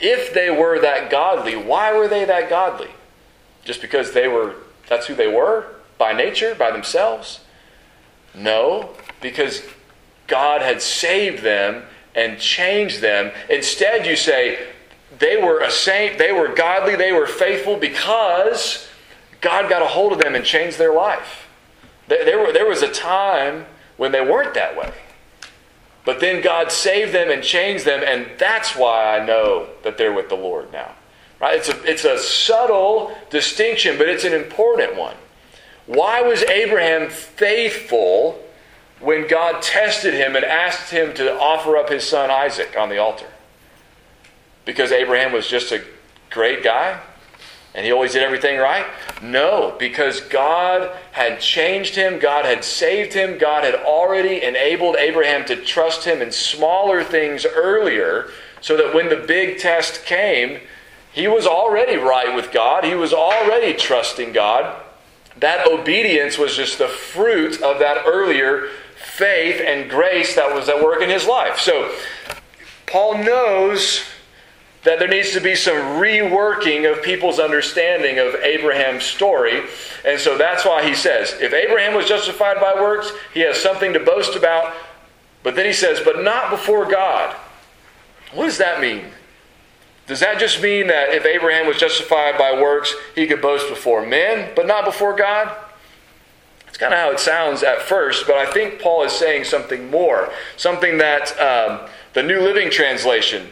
if 0.00 0.34
they 0.34 0.50
were 0.50 0.80
that 0.80 1.10
godly, 1.10 1.54
why 1.54 1.96
were 1.96 2.08
they 2.08 2.24
that 2.24 2.50
godly? 2.50 2.90
Just 3.64 3.80
because 3.80 4.12
they 4.12 4.26
were 4.26 4.56
that's 4.88 5.06
who 5.06 5.14
they 5.14 5.28
were 5.28 5.66
by 5.98 6.12
nature, 6.12 6.54
by 6.54 6.70
themselves? 6.70 7.40
No, 8.34 8.90
because 9.20 9.62
God 10.26 10.62
had 10.62 10.82
saved 10.82 11.42
them 11.42 11.84
and 12.14 12.38
change 12.38 12.98
them. 12.98 13.32
Instead, 13.48 14.06
you 14.06 14.16
say, 14.16 14.66
they 15.18 15.36
were 15.36 15.60
a 15.60 15.70
saint, 15.70 16.18
they 16.18 16.32
were 16.32 16.48
godly, 16.48 16.96
they 16.96 17.12
were 17.12 17.26
faithful 17.26 17.76
because 17.76 18.88
God 19.40 19.68
got 19.68 19.82
a 19.82 19.86
hold 19.86 20.12
of 20.12 20.18
them 20.18 20.34
and 20.34 20.44
changed 20.44 20.78
their 20.78 20.94
life. 20.94 21.48
There, 22.08 22.66
was 22.66 22.82
a 22.82 22.92
time 22.92 23.66
when 23.96 24.12
they 24.12 24.20
weren't 24.20 24.54
that 24.54 24.76
way. 24.76 24.92
But 26.04 26.20
then 26.20 26.42
God 26.42 26.72
saved 26.72 27.12
them 27.12 27.30
and 27.30 27.42
changed 27.42 27.84
them, 27.84 28.02
and 28.04 28.26
that's 28.38 28.74
why 28.74 29.16
I 29.16 29.24
know 29.24 29.68
that 29.84 29.96
they're 29.96 30.12
with 30.12 30.28
the 30.28 30.34
Lord 30.34 30.72
now. 30.72 30.92
Right? 31.40 31.58
It's 31.58 31.68
a, 31.68 31.82
it's 31.84 32.04
a 32.04 32.18
subtle 32.18 33.16
distinction, 33.30 33.98
but 33.98 34.08
it's 34.08 34.24
an 34.24 34.32
important 34.32 34.96
one. 34.96 35.16
Why 35.86 36.22
was 36.22 36.42
Abraham 36.42 37.10
faithful 37.10 38.40
when 39.02 39.26
God 39.26 39.62
tested 39.62 40.14
him 40.14 40.36
and 40.36 40.44
asked 40.44 40.90
him 40.90 41.12
to 41.14 41.38
offer 41.38 41.76
up 41.76 41.90
his 41.90 42.04
son 42.04 42.30
Isaac 42.30 42.76
on 42.78 42.88
the 42.88 42.98
altar? 42.98 43.26
Because 44.64 44.92
Abraham 44.92 45.32
was 45.32 45.46
just 45.46 45.72
a 45.72 45.84
great 46.30 46.62
guy 46.62 47.00
and 47.74 47.86
he 47.86 47.92
always 47.92 48.12
did 48.12 48.22
everything 48.22 48.58
right? 48.58 48.84
No, 49.22 49.74
because 49.78 50.20
God 50.20 50.90
had 51.12 51.40
changed 51.40 51.94
him, 51.94 52.18
God 52.18 52.44
had 52.44 52.64
saved 52.64 53.14
him, 53.14 53.38
God 53.38 53.64
had 53.64 53.74
already 53.74 54.42
enabled 54.42 54.96
Abraham 54.96 55.44
to 55.46 55.56
trust 55.56 56.04
him 56.04 56.20
in 56.20 56.32
smaller 56.32 57.02
things 57.02 57.46
earlier, 57.46 58.28
so 58.60 58.76
that 58.76 58.94
when 58.94 59.08
the 59.08 59.16
big 59.16 59.58
test 59.58 60.04
came, 60.04 60.60
he 61.12 61.28
was 61.28 61.46
already 61.46 61.96
right 61.96 62.34
with 62.34 62.52
God, 62.52 62.84
he 62.84 62.94
was 62.94 63.12
already 63.12 63.74
trusting 63.74 64.32
God. 64.32 64.80
That 65.38 65.66
obedience 65.66 66.36
was 66.36 66.54
just 66.54 66.76
the 66.76 66.88
fruit 66.88 67.62
of 67.62 67.78
that 67.78 68.04
earlier 68.06 68.68
faith 69.14 69.60
and 69.64 69.90
grace 69.90 70.34
that 70.36 70.54
was 70.54 70.68
at 70.68 70.82
work 70.82 71.02
in 71.02 71.10
his 71.10 71.26
life. 71.26 71.58
So, 71.58 71.94
Paul 72.86 73.18
knows 73.18 74.04
that 74.84 74.98
there 74.98 75.08
needs 75.08 75.32
to 75.32 75.40
be 75.40 75.54
some 75.54 75.76
reworking 76.00 76.90
of 76.90 77.02
people's 77.02 77.38
understanding 77.38 78.18
of 78.18 78.34
Abraham's 78.36 79.04
story. 79.04 79.62
And 80.04 80.18
so 80.18 80.36
that's 80.36 80.64
why 80.64 80.86
he 80.86 80.94
says, 80.94 81.34
if 81.40 81.52
Abraham 81.52 81.94
was 81.94 82.06
justified 82.06 82.60
by 82.60 82.74
works, 82.74 83.12
he 83.32 83.40
has 83.40 83.56
something 83.56 83.92
to 83.92 84.00
boast 84.00 84.34
about. 84.34 84.74
But 85.42 85.54
then 85.54 85.66
he 85.66 85.72
says, 85.72 86.00
but 86.04 86.22
not 86.22 86.50
before 86.50 86.90
God. 86.90 87.34
What 88.32 88.46
does 88.46 88.58
that 88.58 88.80
mean? 88.80 89.04
Does 90.06 90.20
that 90.20 90.40
just 90.40 90.60
mean 90.60 90.88
that 90.88 91.10
if 91.10 91.24
Abraham 91.24 91.66
was 91.66 91.76
justified 91.76 92.36
by 92.36 92.60
works, 92.60 92.92
he 93.14 93.26
could 93.26 93.40
boast 93.40 93.68
before 93.68 94.04
men, 94.04 94.52
but 94.56 94.66
not 94.66 94.84
before 94.84 95.14
God? 95.14 95.54
Kind 96.82 96.94
of 96.94 96.98
how 96.98 97.12
it 97.12 97.20
sounds 97.20 97.62
at 97.62 97.82
first, 97.82 98.26
but 98.26 98.34
I 98.34 98.52
think 98.52 98.80
Paul 98.80 99.04
is 99.04 99.12
saying 99.12 99.44
something 99.44 99.88
more. 99.88 100.32
Something 100.56 100.98
that 100.98 101.30
um, 101.38 101.88
the 102.12 102.24
New 102.24 102.40
Living 102.40 102.72
Translation 102.72 103.46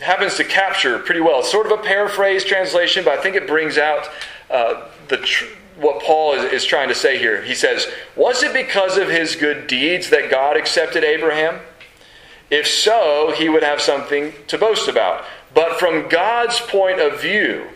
happens 0.00 0.36
to 0.36 0.44
capture 0.44 0.98
pretty 0.98 1.22
well. 1.22 1.38
It's 1.38 1.50
sort 1.50 1.64
of 1.64 1.72
a 1.72 1.82
paraphrase 1.82 2.44
translation, 2.44 3.06
but 3.06 3.18
I 3.18 3.22
think 3.22 3.36
it 3.36 3.46
brings 3.46 3.78
out 3.78 4.10
uh, 4.50 4.86
the 5.08 5.16
tr- 5.16 5.46
what 5.78 6.02
Paul 6.02 6.34
is, 6.34 6.52
is 6.52 6.64
trying 6.66 6.90
to 6.90 6.94
say 6.94 7.16
here. 7.16 7.40
He 7.40 7.54
says, 7.54 7.86
Was 8.16 8.42
it 8.42 8.52
because 8.52 8.98
of 8.98 9.08
his 9.08 9.34
good 9.34 9.66
deeds 9.66 10.10
that 10.10 10.30
God 10.30 10.58
accepted 10.58 11.04
Abraham? 11.04 11.60
If 12.50 12.66
so, 12.66 13.32
he 13.34 13.48
would 13.48 13.62
have 13.62 13.80
something 13.80 14.34
to 14.48 14.58
boast 14.58 14.88
about. 14.88 15.24
But 15.54 15.78
from 15.78 16.10
God's 16.10 16.60
point 16.60 17.00
of 17.00 17.18
view, 17.18 17.68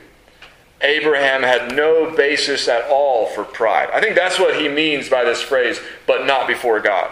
Abraham 0.82 1.42
had 1.42 1.74
no 1.76 2.14
basis 2.16 2.68
at 2.68 2.88
all 2.90 3.26
for 3.26 3.44
pride. 3.44 3.90
I 3.92 4.00
think 4.00 4.16
that's 4.16 4.38
what 4.38 4.60
he 4.60 4.68
means 4.68 5.08
by 5.08 5.24
this 5.24 5.42
phrase, 5.42 5.80
but 6.06 6.26
not 6.26 6.48
before 6.48 6.80
God. 6.80 7.10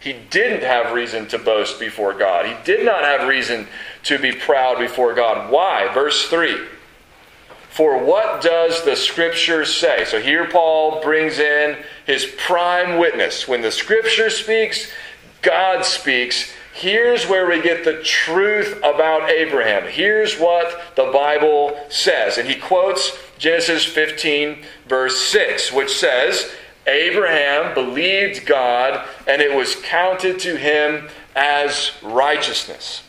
He 0.00 0.14
didn't 0.30 0.62
have 0.62 0.92
reason 0.94 1.28
to 1.28 1.38
boast 1.38 1.78
before 1.78 2.14
God. 2.14 2.46
He 2.46 2.54
did 2.64 2.84
not 2.84 3.04
have 3.04 3.28
reason 3.28 3.68
to 4.04 4.18
be 4.18 4.32
proud 4.32 4.78
before 4.78 5.14
God. 5.14 5.50
Why? 5.50 5.92
Verse 5.92 6.26
3. 6.28 6.66
For 7.68 8.02
what 8.02 8.42
does 8.42 8.84
the 8.84 8.96
Scripture 8.96 9.64
say? 9.64 10.04
So 10.04 10.20
here 10.20 10.46
Paul 10.46 11.00
brings 11.02 11.38
in 11.38 11.76
his 12.06 12.26
prime 12.38 12.98
witness. 12.98 13.46
When 13.46 13.60
the 13.60 13.70
Scripture 13.70 14.30
speaks, 14.30 14.90
God 15.42 15.84
speaks. 15.84 16.52
Here's 16.72 17.26
where 17.26 17.48
we 17.48 17.60
get 17.60 17.84
the 17.84 18.02
truth 18.02 18.78
about 18.78 19.28
Abraham. 19.28 19.88
Here's 19.88 20.38
what 20.38 20.94
the 20.96 21.10
Bible 21.12 21.78
says. 21.88 22.38
And 22.38 22.48
he 22.48 22.54
quotes 22.54 23.18
Genesis 23.38 23.84
15, 23.84 24.64
verse 24.86 25.18
6, 25.18 25.72
which 25.72 25.90
says, 25.90 26.50
Abraham 26.86 27.74
believed 27.74 28.46
God, 28.46 29.06
and 29.26 29.42
it 29.42 29.54
was 29.54 29.76
counted 29.82 30.38
to 30.40 30.56
him 30.56 31.08
as 31.36 31.92
righteousness. 32.02 33.02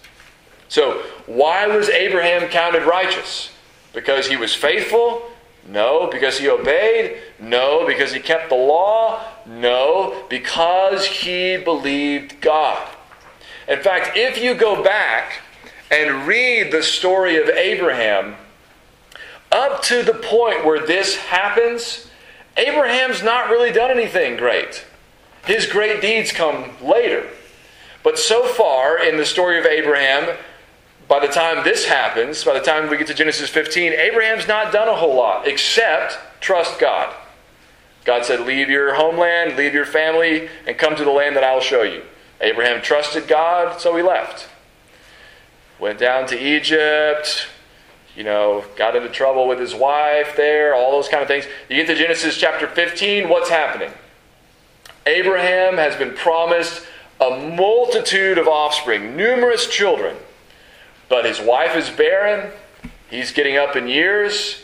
So, 0.68 1.04
why 1.26 1.68
was 1.68 1.90
Abraham 1.90 2.50
counted 2.50 2.84
righteous? 2.84 3.52
Because 3.94 4.28
he 4.28 4.38
was 4.38 4.54
faithful? 4.54 5.22
No. 5.68 6.08
Because 6.08 6.40
he 6.40 6.50
obeyed? 6.50 7.18
No. 7.40 7.86
Because 7.86 8.14
he 8.14 8.20
kept 8.20 8.50
the 8.50 8.56
law? 8.56 9.22
No. 9.46 10.26
Because 10.30 11.06
he 11.06 11.58
believed 11.58 12.42
God. 12.42 12.88
In 13.72 13.82
fact, 13.82 14.18
if 14.18 14.38
you 14.38 14.54
go 14.54 14.84
back 14.84 15.40
and 15.90 16.28
read 16.28 16.74
the 16.74 16.84
story 16.84 17.42
of 17.42 17.48
Abraham, 17.48 18.36
up 19.50 19.82
to 19.84 20.04
the 20.04 20.14
point 20.14 20.66
where 20.66 20.86
this 20.86 21.16
happens, 21.16 22.10
Abraham's 22.58 23.24
not 23.24 23.50
really 23.50 23.72
done 23.72 23.90
anything 23.90 24.36
great. 24.36 24.84
His 25.46 25.68
great 25.68 26.02
deeds 26.02 26.34
come 26.34 26.72
later. 26.84 27.30
But 28.04 28.20
so 28.20 28.46
far 28.46 29.02
in 29.02 29.16
the 29.16 29.26
story 29.26 29.58
of 29.58 29.66
Abraham, 29.66 30.38
by 31.08 31.26
the 31.26 31.32
time 31.32 31.64
this 31.64 31.86
happens, 31.86 32.44
by 32.44 32.54
the 32.54 32.66
time 32.66 32.90
we 32.90 32.98
get 32.98 33.08
to 33.08 33.14
Genesis 33.14 33.50
15, 33.50 33.94
Abraham's 33.94 34.50
not 34.50 34.74
done 34.74 34.90
a 34.90 34.96
whole 34.98 35.16
lot 35.16 35.48
except 35.48 36.20
trust 36.42 36.78
God. 36.78 37.16
God 38.04 38.26
said, 38.26 38.42
Leave 38.42 38.70
your 38.70 38.96
homeland, 38.96 39.56
leave 39.56 39.74
your 39.74 39.86
family, 39.86 40.50
and 40.68 40.78
come 40.78 40.98
to 40.98 41.06
the 41.06 41.12
land 41.12 41.38
that 41.38 41.46
I'll 41.46 41.62
show 41.62 41.84
you. 41.84 42.02
Abraham 42.42 42.82
trusted 42.82 43.28
God, 43.28 43.80
so 43.80 43.96
he 43.96 44.04
left. 44.04 44.50
Went 45.80 46.00
down 46.00 46.28
to 46.28 46.40
Egypt, 46.40 47.48
you 48.16 48.24
know, 48.24 48.66
got 48.76 48.96
into 48.96 49.10
trouble 49.10 49.48
with 49.48 49.60
his 49.60 49.74
wife 49.74 50.36
there, 50.36 50.76
all 50.76 50.92
those 50.92 51.08
kind 51.08 51.22
of 51.22 51.28
things. 51.28 51.46
You 51.70 51.78
get 51.78 51.88
to 51.88 51.96
Genesis 51.96 52.38
chapter 52.38 52.68
15, 52.68 53.30
what's 53.30 53.50
happening? 53.50 53.92
Abraham 55.06 55.78
has 55.78 55.96
been 55.96 56.14
promised 56.14 56.86
a 57.20 57.30
multitude 57.56 58.38
of 58.38 58.48
offspring, 58.48 59.16
numerous 59.16 59.68
children, 59.68 60.16
but 61.10 61.26
his 61.26 61.40
wife 61.40 61.76
is 61.76 61.90
barren. 61.90 62.52
He's 63.10 63.32
getting 63.32 63.58
up 63.58 63.76
in 63.76 63.88
years. 63.88 64.64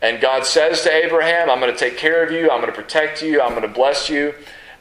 And 0.00 0.20
God 0.20 0.46
says 0.46 0.82
to 0.82 0.92
Abraham, 0.92 1.50
I'm 1.50 1.60
going 1.60 1.72
to 1.72 1.78
take 1.78 1.96
care 1.96 2.24
of 2.24 2.30
you. 2.30 2.50
I'm 2.50 2.60
going 2.60 2.72
to 2.72 2.80
protect 2.80 3.20
you. 3.22 3.42
I'm 3.42 3.50
going 3.50 3.62
to 3.62 3.68
bless 3.68 4.08
you. 4.08 4.32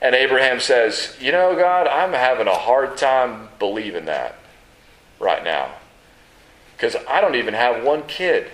And 0.01 0.13
Abraham 0.13 0.59
says, 0.59 1.15
You 1.19 1.31
know, 1.31 1.55
God, 1.55 1.87
I'm 1.87 2.13
having 2.13 2.47
a 2.47 2.53
hard 2.53 2.97
time 2.97 3.49
believing 3.59 4.05
that 4.05 4.35
right 5.19 5.43
now 5.43 5.73
because 6.77 6.95
I 7.07 7.21
don't 7.21 7.35
even 7.35 7.55
have 7.55 7.83
one 7.83 8.03
kid. 8.03 8.51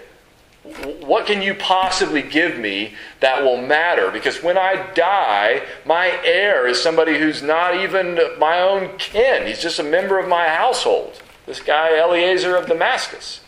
What 1.01 1.25
can 1.25 1.41
you 1.41 1.55
possibly 1.55 2.21
give 2.21 2.57
me 2.57 2.93
that 3.19 3.43
will 3.43 3.61
matter? 3.61 4.09
Because 4.11 4.41
when 4.41 4.57
I 4.57 4.91
die, 4.93 5.61
my 5.85 6.07
heir 6.23 6.65
is 6.65 6.81
somebody 6.81 7.19
who's 7.19 7.43
not 7.43 7.75
even 7.75 8.17
my 8.39 8.61
own 8.61 8.97
kin. 8.97 9.45
He's 9.45 9.61
just 9.61 9.79
a 9.79 9.83
member 9.83 10.17
of 10.19 10.29
my 10.29 10.47
household. 10.47 11.21
This 11.45 11.59
guy, 11.59 11.99
Eliezer 11.99 12.55
of 12.55 12.67
Damascus. 12.67 13.41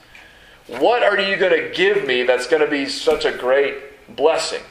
What 0.67 1.03
are 1.03 1.17
you 1.17 1.37
going 1.37 1.53
to 1.53 1.73
give 1.73 2.05
me 2.05 2.23
that's 2.23 2.47
going 2.47 2.61
to 2.61 2.69
be 2.69 2.85
such 2.85 3.23
a 3.23 3.31
great 3.31 3.75
blessing? 4.13 4.63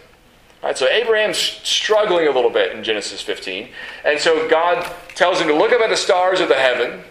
Right, 0.64 0.78
so 0.78 0.88
Abraham's 0.88 1.36
struggling 1.36 2.26
a 2.26 2.30
little 2.30 2.48
bit 2.48 2.74
in 2.74 2.82
Genesis 2.82 3.20
15. 3.20 3.68
And 4.02 4.18
so 4.18 4.48
God 4.48 4.90
tells 5.14 5.38
him 5.38 5.48
to 5.48 5.54
look 5.54 5.72
up 5.72 5.82
at 5.82 5.90
the 5.90 5.96
stars 5.96 6.40
of 6.40 6.48
the 6.48 6.54
heaven 6.54 7.02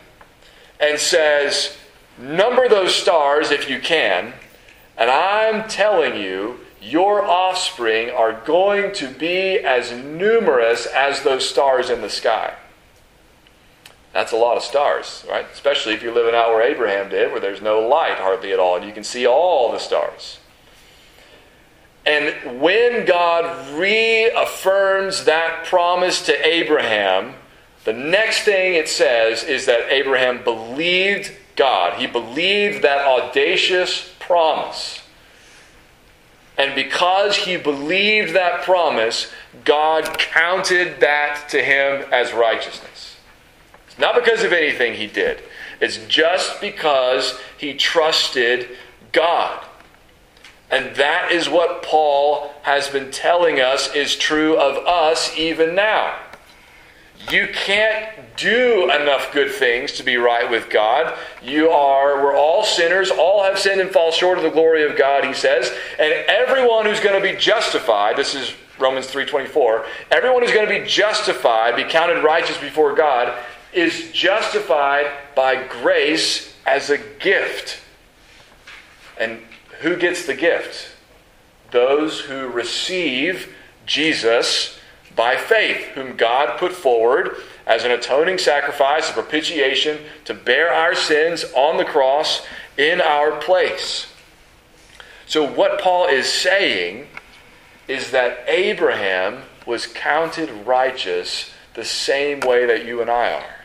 and 0.79 0.99
says, 0.99 1.77
Number 2.17 2.67
those 2.67 2.95
stars 2.95 3.51
if 3.51 3.69
you 3.69 3.79
can, 3.79 4.33
and 4.97 5.11
I'm 5.11 5.69
telling 5.69 6.19
you, 6.19 6.61
your 6.81 7.23
offspring 7.23 8.09
are 8.09 8.33
going 8.43 8.91
to 8.95 9.07
be 9.07 9.59
as 9.59 9.91
numerous 9.91 10.87
as 10.87 11.21
those 11.21 11.47
stars 11.47 11.91
in 11.91 12.01
the 12.01 12.09
sky. 12.09 12.55
That's 14.13 14.31
a 14.31 14.37
lot 14.37 14.57
of 14.57 14.63
stars, 14.63 15.25
right? 15.29 15.45
Especially 15.53 15.93
if 15.93 16.01
you're 16.01 16.13
living 16.13 16.33
out 16.33 16.49
where 16.49 16.63
Abraham 16.63 17.09
did, 17.09 17.31
where 17.31 17.39
there's 17.39 17.61
no 17.61 17.87
light 17.87 18.17
hardly 18.17 18.51
at 18.51 18.59
all, 18.59 18.77
and 18.77 18.85
you 18.85 18.93
can 18.93 19.03
see 19.03 19.27
all 19.27 19.71
the 19.71 19.79
stars. 19.79 20.39
And 22.05 22.61
when 22.61 23.05
God 23.05 23.73
reaffirms 23.77 25.25
that 25.25 25.65
promise 25.65 26.25
to 26.25 26.47
Abraham, 26.47 27.35
the 27.85 27.93
next 27.93 28.43
thing 28.43 28.75
it 28.75 28.89
says 28.89 29.43
is 29.43 29.65
that 29.65 29.91
Abraham 29.91 30.43
believed 30.43 31.31
God. 31.55 31.99
He 31.99 32.07
believed 32.07 32.83
that 32.83 33.05
audacious 33.05 34.13
promise. 34.19 35.01
And 36.57 36.75
because 36.75 37.35
he 37.35 37.57
believed 37.57 38.35
that 38.35 38.61
promise, 38.63 39.31
God 39.65 40.17
counted 40.17 40.99
that 40.99 41.47
to 41.49 41.63
him 41.63 42.05
as 42.11 42.33
righteousness. 42.33 43.17
It's 43.87 43.97
not 43.97 44.15
because 44.15 44.43
of 44.43 44.53
anything 44.53 44.95
he 44.95 45.07
did, 45.07 45.41
it's 45.81 45.97
just 46.07 46.61
because 46.61 47.39
he 47.57 47.73
trusted 47.73 48.69
God. 49.11 49.65
And 50.73 50.95
that 50.95 51.31
is 51.31 51.47
what 51.47 51.83
Paul 51.83 52.51
has 52.63 52.89
been 52.89 53.11
telling 53.11 53.59
us 53.59 53.93
is 53.93 54.15
true 54.15 54.57
of 54.57 54.87
us 54.87 55.37
even 55.37 55.75
now. 55.75 56.17
You 57.29 57.47
can't 57.53 58.09
do 58.35 58.89
enough 58.89 59.31
good 59.31 59.51
things 59.51 59.91
to 59.93 60.03
be 60.03 60.17
right 60.17 60.49
with 60.49 60.71
God. 60.71 61.15
You 61.43 61.69
are, 61.69 62.23
we're 62.23 62.35
all 62.35 62.63
sinners, 62.63 63.11
all 63.11 63.43
have 63.43 63.59
sinned 63.59 63.81
and 63.81 63.91
fall 63.91 64.11
short 64.11 64.39
of 64.39 64.43
the 64.43 64.49
glory 64.49 64.83
of 64.83 64.97
God, 64.97 65.23
he 65.23 65.35
says. 65.35 65.71
And 65.99 66.11
everyone 66.27 66.87
who's 66.87 66.99
going 66.99 67.21
to 67.21 67.31
be 67.31 67.37
justified, 67.37 68.17
this 68.17 68.33
is 68.33 68.51
Romans 68.79 69.05
3:24, 69.05 69.85
everyone 70.09 70.41
who's 70.41 70.53
going 70.53 70.67
to 70.67 70.79
be 70.81 70.87
justified, 70.87 71.75
be 71.75 71.83
counted 71.83 72.23
righteous 72.23 72.57
before 72.57 72.95
God, 72.95 73.37
is 73.73 74.11
justified 74.11 75.05
by 75.35 75.67
grace 75.67 76.55
as 76.65 76.89
a 76.89 76.97
gift. 76.97 77.77
And 79.19 79.39
who 79.83 79.97
gets 79.97 80.25
the 80.25 80.33
gift? 80.33 80.95
Those 81.71 82.21
who 82.21 82.47
receive 82.47 83.53
Jesus 83.85 84.79
by 85.13 85.35
faith, 85.35 85.87
whom 85.93 86.15
God 86.15 86.57
put 86.57 86.71
forward 86.71 87.35
as 87.67 87.83
an 87.83 87.91
atoning 87.91 88.37
sacrifice, 88.37 89.09
a 89.09 89.13
propitiation 89.13 89.99
to 90.25 90.33
bear 90.33 90.73
our 90.73 90.95
sins 90.95 91.45
on 91.53 91.77
the 91.77 91.85
cross 91.85 92.45
in 92.77 93.01
our 93.01 93.39
place. 93.39 94.07
So, 95.25 95.45
what 95.45 95.81
Paul 95.81 96.07
is 96.07 96.31
saying 96.31 97.07
is 97.87 98.11
that 98.11 98.43
Abraham 98.47 99.43
was 99.65 99.85
counted 99.85 100.49
righteous 100.65 101.51
the 101.73 101.85
same 101.85 102.39
way 102.39 102.65
that 102.65 102.85
you 102.85 103.01
and 103.01 103.09
I 103.09 103.33
are. 103.33 103.55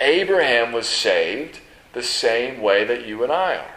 Abraham 0.00 0.72
was 0.72 0.88
saved 0.88 1.60
the 1.92 2.02
same 2.02 2.60
way 2.60 2.84
that 2.84 3.06
you 3.06 3.22
and 3.22 3.32
I 3.32 3.56
are. 3.56 3.73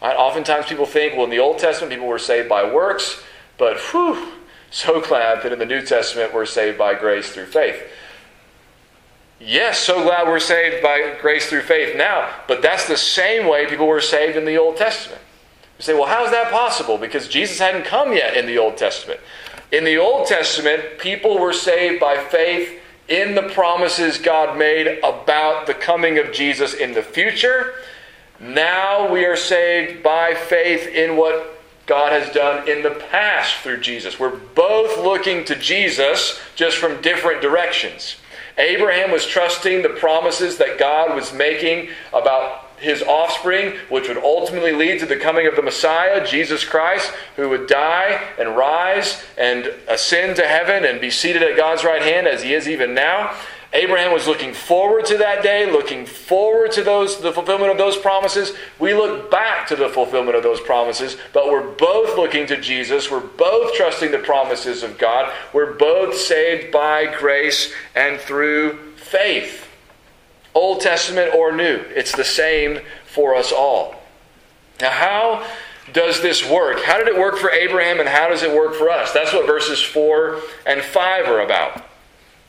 Right? 0.00 0.16
Oftentimes 0.16 0.66
people 0.66 0.86
think, 0.86 1.14
well, 1.14 1.24
in 1.24 1.30
the 1.30 1.38
Old 1.38 1.58
Testament, 1.58 1.92
people 1.92 2.06
were 2.06 2.18
saved 2.18 2.48
by 2.48 2.70
works, 2.70 3.22
but 3.56 3.78
whew, 3.90 4.32
so 4.70 5.00
glad 5.06 5.42
that 5.42 5.52
in 5.52 5.58
the 5.58 5.66
New 5.66 5.82
Testament 5.82 6.32
we're 6.32 6.46
saved 6.46 6.78
by 6.78 6.94
grace 6.94 7.30
through 7.30 7.46
faith. 7.46 7.82
Yes, 9.40 9.78
so 9.78 10.02
glad 10.02 10.26
we're 10.26 10.40
saved 10.40 10.82
by 10.82 11.16
grace 11.20 11.48
through 11.48 11.62
faith 11.62 11.96
now, 11.96 12.28
but 12.48 12.60
that's 12.60 12.88
the 12.88 12.96
same 12.96 13.46
way 13.46 13.66
people 13.66 13.86
were 13.86 14.00
saved 14.00 14.36
in 14.36 14.44
the 14.44 14.56
Old 14.56 14.76
Testament. 14.76 15.22
You 15.78 15.84
say, 15.84 15.94
well, 15.94 16.06
how 16.06 16.24
is 16.24 16.32
that 16.32 16.50
possible? 16.50 16.98
Because 16.98 17.28
Jesus 17.28 17.60
hadn't 17.60 17.84
come 17.84 18.12
yet 18.12 18.36
in 18.36 18.46
the 18.46 18.58
Old 18.58 18.76
Testament. 18.76 19.20
In 19.70 19.84
the 19.84 19.96
Old 19.96 20.26
Testament, 20.26 20.98
people 20.98 21.38
were 21.38 21.52
saved 21.52 22.00
by 22.00 22.16
faith 22.16 22.80
in 23.06 23.36
the 23.36 23.42
promises 23.42 24.18
God 24.18 24.58
made 24.58 24.98
about 25.04 25.66
the 25.66 25.74
coming 25.74 26.18
of 26.18 26.32
Jesus 26.32 26.74
in 26.74 26.92
the 26.92 27.02
future 27.02 27.74
Now 28.40 29.12
we 29.12 29.24
are 29.24 29.36
saved 29.36 30.02
by 30.02 30.34
faith 30.34 30.86
in 30.86 31.16
what 31.16 31.58
God 31.86 32.12
has 32.12 32.32
done 32.32 32.68
in 32.68 32.82
the 32.82 32.90
past 33.10 33.56
through 33.56 33.80
Jesus. 33.80 34.20
We're 34.20 34.36
both 34.36 34.98
looking 34.98 35.44
to 35.46 35.56
Jesus 35.56 36.38
just 36.54 36.76
from 36.76 37.00
different 37.00 37.40
directions. 37.42 38.16
Abraham 38.58 39.10
was 39.10 39.26
trusting 39.26 39.82
the 39.82 39.88
promises 39.88 40.58
that 40.58 40.78
God 40.78 41.14
was 41.14 41.32
making 41.32 41.88
about 42.12 42.66
his 42.78 43.02
offspring, 43.02 43.76
which 43.88 44.08
would 44.08 44.18
ultimately 44.18 44.72
lead 44.72 45.00
to 45.00 45.06
the 45.06 45.16
coming 45.16 45.46
of 45.46 45.56
the 45.56 45.62
Messiah, 45.62 46.24
Jesus 46.24 46.64
Christ, 46.64 47.12
who 47.36 47.48
would 47.48 47.66
die 47.66 48.22
and 48.38 48.56
rise 48.56 49.24
and 49.36 49.72
ascend 49.88 50.36
to 50.36 50.46
heaven 50.46 50.84
and 50.84 51.00
be 51.00 51.10
seated 51.10 51.42
at 51.42 51.56
God's 51.56 51.84
right 51.84 52.02
hand 52.02 52.26
as 52.28 52.42
he 52.42 52.54
is 52.54 52.68
even 52.68 52.94
now. 52.94 53.34
Abraham 53.72 54.12
was 54.12 54.26
looking 54.26 54.54
forward 54.54 55.04
to 55.06 55.18
that 55.18 55.42
day, 55.42 55.70
looking 55.70 56.06
forward 56.06 56.72
to 56.72 56.82
those 56.82 57.20
the 57.20 57.32
fulfillment 57.32 57.70
of 57.70 57.76
those 57.76 57.98
promises. 57.98 58.54
We 58.78 58.94
look 58.94 59.30
back 59.30 59.66
to 59.68 59.76
the 59.76 59.90
fulfillment 59.90 60.36
of 60.36 60.42
those 60.42 60.60
promises, 60.60 61.18
but 61.34 61.50
we're 61.50 61.68
both 61.72 62.16
looking 62.16 62.46
to 62.46 62.58
Jesus. 62.58 63.10
We're 63.10 63.20
both 63.20 63.74
trusting 63.74 64.10
the 64.10 64.18
promises 64.18 64.82
of 64.82 64.96
God. 64.96 65.30
We're 65.52 65.74
both 65.74 66.16
saved 66.16 66.72
by 66.72 67.14
grace 67.18 67.72
and 67.94 68.18
through 68.18 68.94
faith. 68.96 69.68
Old 70.54 70.80
Testament 70.80 71.34
or 71.34 71.52
New, 71.52 71.76
it's 71.94 72.16
the 72.16 72.24
same 72.24 72.80
for 73.04 73.34
us 73.34 73.52
all. 73.52 73.96
Now, 74.80 74.90
how 74.90 75.46
does 75.92 76.22
this 76.22 76.48
work? 76.48 76.80
How 76.84 76.98
did 76.98 77.08
it 77.08 77.18
work 77.18 77.36
for 77.36 77.50
Abraham 77.50 78.00
and 78.00 78.08
how 78.08 78.28
does 78.28 78.42
it 78.42 78.50
work 78.50 78.74
for 78.74 78.90
us? 78.90 79.12
That's 79.12 79.32
what 79.32 79.46
verses 79.46 79.82
4 79.82 80.40
and 80.66 80.82
5 80.82 81.26
are 81.26 81.40
about. 81.40 81.87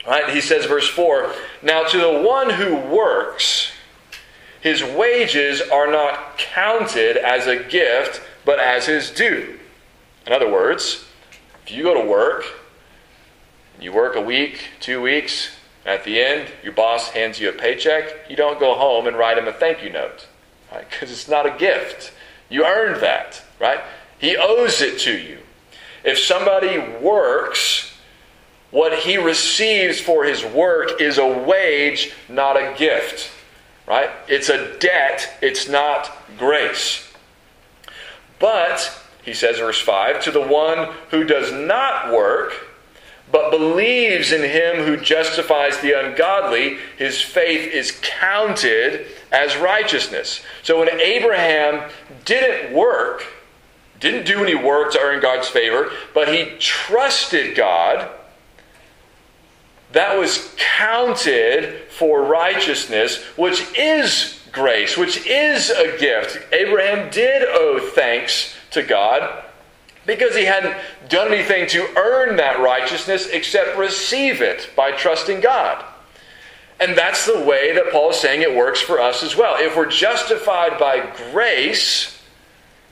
Right? 0.10 0.28
He 0.32 0.42
says, 0.42 0.66
verse 0.66 0.90
4 0.90 1.32
Now 1.62 1.84
to 1.84 1.98
the 2.00 2.24
one 2.28 2.50
who 2.50 2.76
works, 2.76 3.72
his 4.60 4.84
wages 4.84 5.62
are 5.62 5.90
not 5.90 6.40
counted 6.40 7.16
as 7.16 7.46
a 7.46 7.64
gift, 7.64 8.20
but 8.44 8.60
as 8.60 8.88
his 8.88 9.12
due. 9.12 9.60
In 10.26 10.34
other 10.34 10.52
words, 10.52 11.06
if 11.64 11.72
you 11.72 11.84
go 11.84 11.94
to 11.94 12.10
work, 12.10 12.44
you 13.80 13.94
work 13.94 14.16
a 14.16 14.22
week, 14.22 14.70
two 14.80 15.00
weeks, 15.00 15.52
at 15.86 16.04
the 16.04 16.20
end, 16.20 16.50
your 16.64 16.74
boss 16.74 17.10
hands 17.10 17.40
you 17.40 17.48
a 17.50 17.54
paycheck, 17.54 18.30
you 18.32 18.36
don't 18.36 18.60
go 18.60 18.74
home 18.74 19.06
and 19.06 19.16
write 19.16 19.38
him 19.38 19.48
a 19.48 19.54
thank 19.54 19.84
you 19.84 19.92
note. 19.92 20.28
Right? 20.72 20.90
Because 20.90 21.12
it's 21.12 21.28
not 21.28 21.46
a 21.46 21.56
gift. 21.58 22.14
You 22.50 22.66
earned 22.66 23.02
that, 23.02 23.44
right? 23.60 23.80
He 24.18 24.36
owes 24.36 24.82
it 24.82 25.00
to 25.02 25.16
you. 25.16 25.38
If 26.04 26.18
somebody 26.18 26.80
works, 27.00 27.89
what 28.72 29.00
he 29.00 29.18
receives 29.18 30.00
for 30.00 30.24
his 30.24 30.46
work 30.46 31.02
is 31.02 31.18
a 31.18 31.28
wage, 31.28 32.14
not 32.28 32.56
a 32.56 32.76
gift. 32.78 33.32
Right? 33.88 34.10
It's 34.28 34.50
a 34.50 34.78
debt, 34.78 35.38
it's 35.42 35.68
not 35.68 36.12
grace. 36.38 37.12
But, 38.38 39.02
he 39.24 39.34
says, 39.34 39.58
verse 39.58 39.82
5, 39.82 40.24
to 40.26 40.32
the 40.32 40.42
one 40.42 40.94
who 41.10 41.24
does 41.24 41.52
not 41.52 42.14
work, 42.14 42.54
but 43.32 43.52
believes 43.52 44.32
in 44.32 44.44
him 44.44 44.86
who 44.86 44.98
justifies 44.98 45.80
the 45.80 46.00
ungodly, 46.00 46.78
his 46.98 47.22
faith 47.22 47.72
is 47.74 47.98
counted 48.02 49.08
as 49.32 49.58
righteousness. 49.58 50.42
So 50.64 50.80
when 50.80 51.00
Abraham 51.00 51.90
didn't 52.26 52.74
work, 52.74 53.26
didn't 54.00 54.26
do 54.26 54.44
any 54.44 54.56
work 54.56 54.94
to 54.94 55.00
earn 55.00 55.20
God's 55.22 55.48
favor, 55.48 55.92
but 56.14 56.34
he 56.34 56.58
trusted 56.60 57.56
God 57.56 58.10
that 59.92 60.18
was 60.18 60.54
counted 60.58 61.90
for 61.90 62.24
righteousness, 62.24 63.24
which 63.36 63.66
is 63.78 64.40
grace, 64.52 64.98
which 64.98 65.26
is 65.26 65.70
a 65.70 65.98
gift. 65.98 66.40
Abraham 66.54 67.10
did 67.10 67.44
owe 67.44 67.80
thanks 67.94 68.56
to 68.72 68.84
God 68.84 69.44
because 70.06 70.36
he 70.36 70.46
hadn't 70.46 70.76
done 71.08 71.34
anything 71.34 71.68
to 71.68 71.88
earn 71.98 72.36
that 72.38 72.60
righteousness 72.60 73.28
except 73.28 73.78
receive 73.78 74.42
it 74.42 74.70
by 74.76 74.92
trusting 74.92 75.40
God. 75.40 75.84
And 76.80 76.98
that's 76.98 77.26
the 77.26 77.44
way 77.44 77.74
that 77.74 77.92
Paul 77.92 78.12
is 78.12 78.16
saying 78.18 78.42
it 78.42 78.56
works 78.56 78.80
for 78.80 79.02
us 79.02 79.22
as 79.22 79.36
well. 79.36 79.56
If 79.58 79.76
we're 79.76 79.90
justified 79.90 80.80
by 80.80 81.14
grace, 81.32 82.22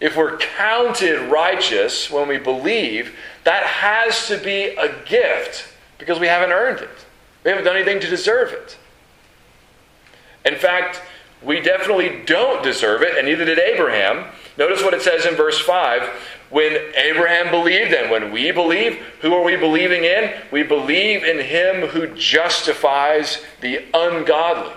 if 0.01 0.17
we're 0.17 0.37
counted 0.37 1.31
righteous 1.31 2.11
when 2.11 2.27
we 2.27 2.37
believe, 2.37 3.15
that 3.45 3.63
has 3.63 4.27
to 4.27 4.37
be 4.37 4.75
a 4.75 4.93
gift 5.05 5.73
because 5.97 6.19
we 6.19 6.27
haven't 6.27 6.51
earned 6.51 6.79
it. 6.79 7.05
We 7.43 7.51
haven't 7.51 7.65
done 7.65 7.75
anything 7.75 7.99
to 8.01 8.07
deserve 8.07 8.51
it. 8.51 8.77
In 10.45 10.55
fact, 10.55 11.01
we 11.41 11.59
definitely 11.59 12.23
don't 12.25 12.63
deserve 12.63 13.01
it, 13.01 13.17
and 13.17 13.27
neither 13.27 13.45
did 13.45 13.59
Abraham. 13.59 14.25
Notice 14.57 14.81
what 14.81 14.93
it 14.93 15.01
says 15.01 15.25
in 15.25 15.35
verse 15.35 15.59
5 15.59 16.09
when 16.49 16.77
Abraham 16.95 17.51
believed, 17.51 17.93
and 17.93 18.09
when 18.09 18.31
we 18.31 18.51
believe, 18.51 18.95
who 19.21 19.33
are 19.33 19.43
we 19.43 19.57
believing 19.57 20.05
in? 20.05 20.33
We 20.49 20.63
believe 20.63 21.23
in 21.23 21.39
him 21.39 21.89
who 21.89 22.15
justifies 22.15 23.43
the 23.59 23.83
ungodly. 23.93 24.73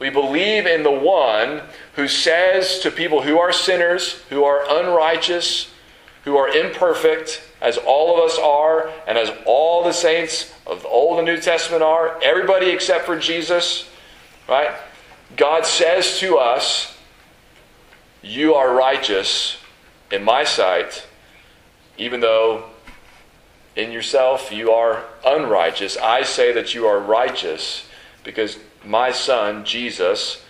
We 0.00 0.10
believe 0.10 0.66
in 0.66 0.82
the 0.82 0.90
one 0.90 1.62
who 1.94 2.08
says 2.08 2.80
to 2.80 2.90
people 2.90 3.22
who 3.22 3.38
are 3.38 3.52
sinners, 3.52 4.22
who 4.28 4.42
are 4.42 4.64
unrighteous, 4.68 5.70
who 6.24 6.36
are 6.36 6.48
imperfect, 6.48 7.42
as 7.64 7.78
all 7.78 8.14
of 8.14 8.30
us 8.30 8.38
are, 8.38 8.92
and 9.08 9.16
as 9.16 9.32
all 9.46 9.82
the 9.82 9.92
saints 9.92 10.52
of 10.66 10.82
the 10.82 10.88
Old 10.88 11.18
and 11.18 11.26
New 11.26 11.40
Testament 11.40 11.82
are, 11.82 12.22
everybody 12.22 12.66
except 12.66 13.06
for 13.06 13.18
Jesus, 13.18 13.88
right? 14.46 14.70
God 15.34 15.64
says 15.64 16.18
to 16.18 16.36
us, 16.36 16.94
You 18.22 18.54
are 18.54 18.74
righteous 18.74 19.56
in 20.12 20.22
my 20.22 20.44
sight, 20.44 21.06
even 21.96 22.20
though 22.20 22.64
in 23.74 23.90
yourself 23.90 24.52
you 24.52 24.70
are 24.70 25.02
unrighteous. 25.24 25.96
I 25.96 26.22
say 26.22 26.52
that 26.52 26.74
you 26.74 26.86
are 26.86 27.00
righteous 27.00 27.86
because 28.24 28.58
my 28.84 29.10
Son, 29.10 29.64
Jesus, 29.64 30.44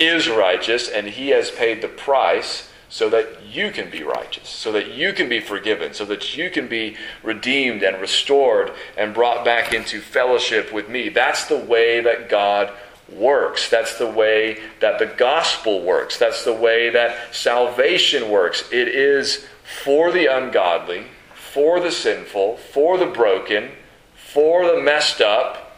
is 0.00 0.28
righteous 0.28 0.88
and 0.88 1.06
he 1.06 1.28
has 1.28 1.48
paid 1.52 1.80
the 1.80 1.88
price 1.88 2.68
so 2.88 3.08
that 3.10 3.42
you 3.44 3.70
can 3.70 3.90
be 3.90 4.02
righteous, 4.02 4.48
so 4.48 4.72
that 4.72 4.92
you 4.92 5.12
can 5.12 5.28
be 5.28 5.40
forgiven, 5.40 5.92
so 5.92 6.04
that 6.04 6.36
you 6.36 6.50
can 6.50 6.68
be 6.68 6.96
redeemed 7.22 7.82
and 7.82 8.00
restored 8.00 8.72
and 8.96 9.12
brought 9.12 9.44
back 9.44 9.74
into 9.74 10.00
fellowship 10.00 10.72
with 10.72 10.88
me. 10.88 11.08
That's 11.08 11.46
the 11.46 11.58
way 11.58 12.00
that 12.00 12.28
God 12.28 12.72
works. 13.12 13.68
That's 13.68 13.98
the 13.98 14.10
way 14.10 14.58
that 14.80 14.98
the 14.98 15.06
gospel 15.06 15.82
works. 15.82 16.18
That's 16.18 16.44
the 16.44 16.52
way 16.52 16.90
that 16.90 17.34
salvation 17.34 18.30
works. 18.30 18.64
It 18.72 18.88
is 18.88 19.46
for 19.82 20.12
the 20.12 20.26
ungodly, 20.26 21.06
for 21.34 21.80
the 21.80 21.90
sinful, 21.90 22.58
for 22.58 22.98
the 22.98 23.06
broken, 23.06 23.70
for 24.14 24.64
the 24.64 24.80
messed 24.80 25.20
up, 25.20 25.76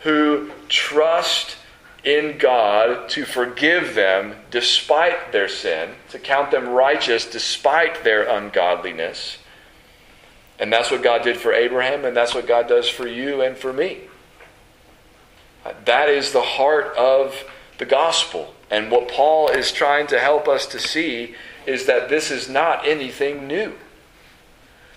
who 0.00 0.50
trust 0.68 1.57
in 2.04 2.38
God 2.38 3.08
to 3.10 3.24
forgive 3.24 3.94
them 3.94 4.36
despite 4.50 5.32
their 5.32 5.48
sin, 5.48 5.90
to 6.10 6.18
count 6.18 6.50
them 6.50 6.68
righteous 6.68 7.26
despite 7.26 8.04
their 8.04 8.28
ungodliness. 8.28 9.38
And 10.58 10.72
that's 10.72 10.90
what 10.90 11.02
God 11.02 11.22
did 11.22 11.36
for 11.36 11.52
Abraham, 11.52 12.04
and 12.04 12.16
that's 12.16 12.34
what 12.34 12.46
God 12.46 12.68
does 12.68 12.88
for 12.88 13.06
you 13.06 13.42
and 13.42 13.56
for 13.56 13.72
me. 13.72 14.00
That 15.84 16.08
is 16.08 16.32
the 16.32 16.42
heart 16.42 16.96
of 16.96 17.44
the 17.78 17.84
gospel. 17.84 18.54
And 18.70 18.90
what 18.90 19.08
Paul 19.08 19.48
is 19.48 19.72
trying 19.72 20.06
to 20.08 20.18
help 20.18 20.48
us 20.48 20.66
to 20.66 20.78
see 20.78 21.34
is 21.66 21.86
that 21.86 22.08
this 22.08 22.30
is 22.30 22.48
not 22.48 22.86
anything 22.86 23.46
new. 23.46 23.74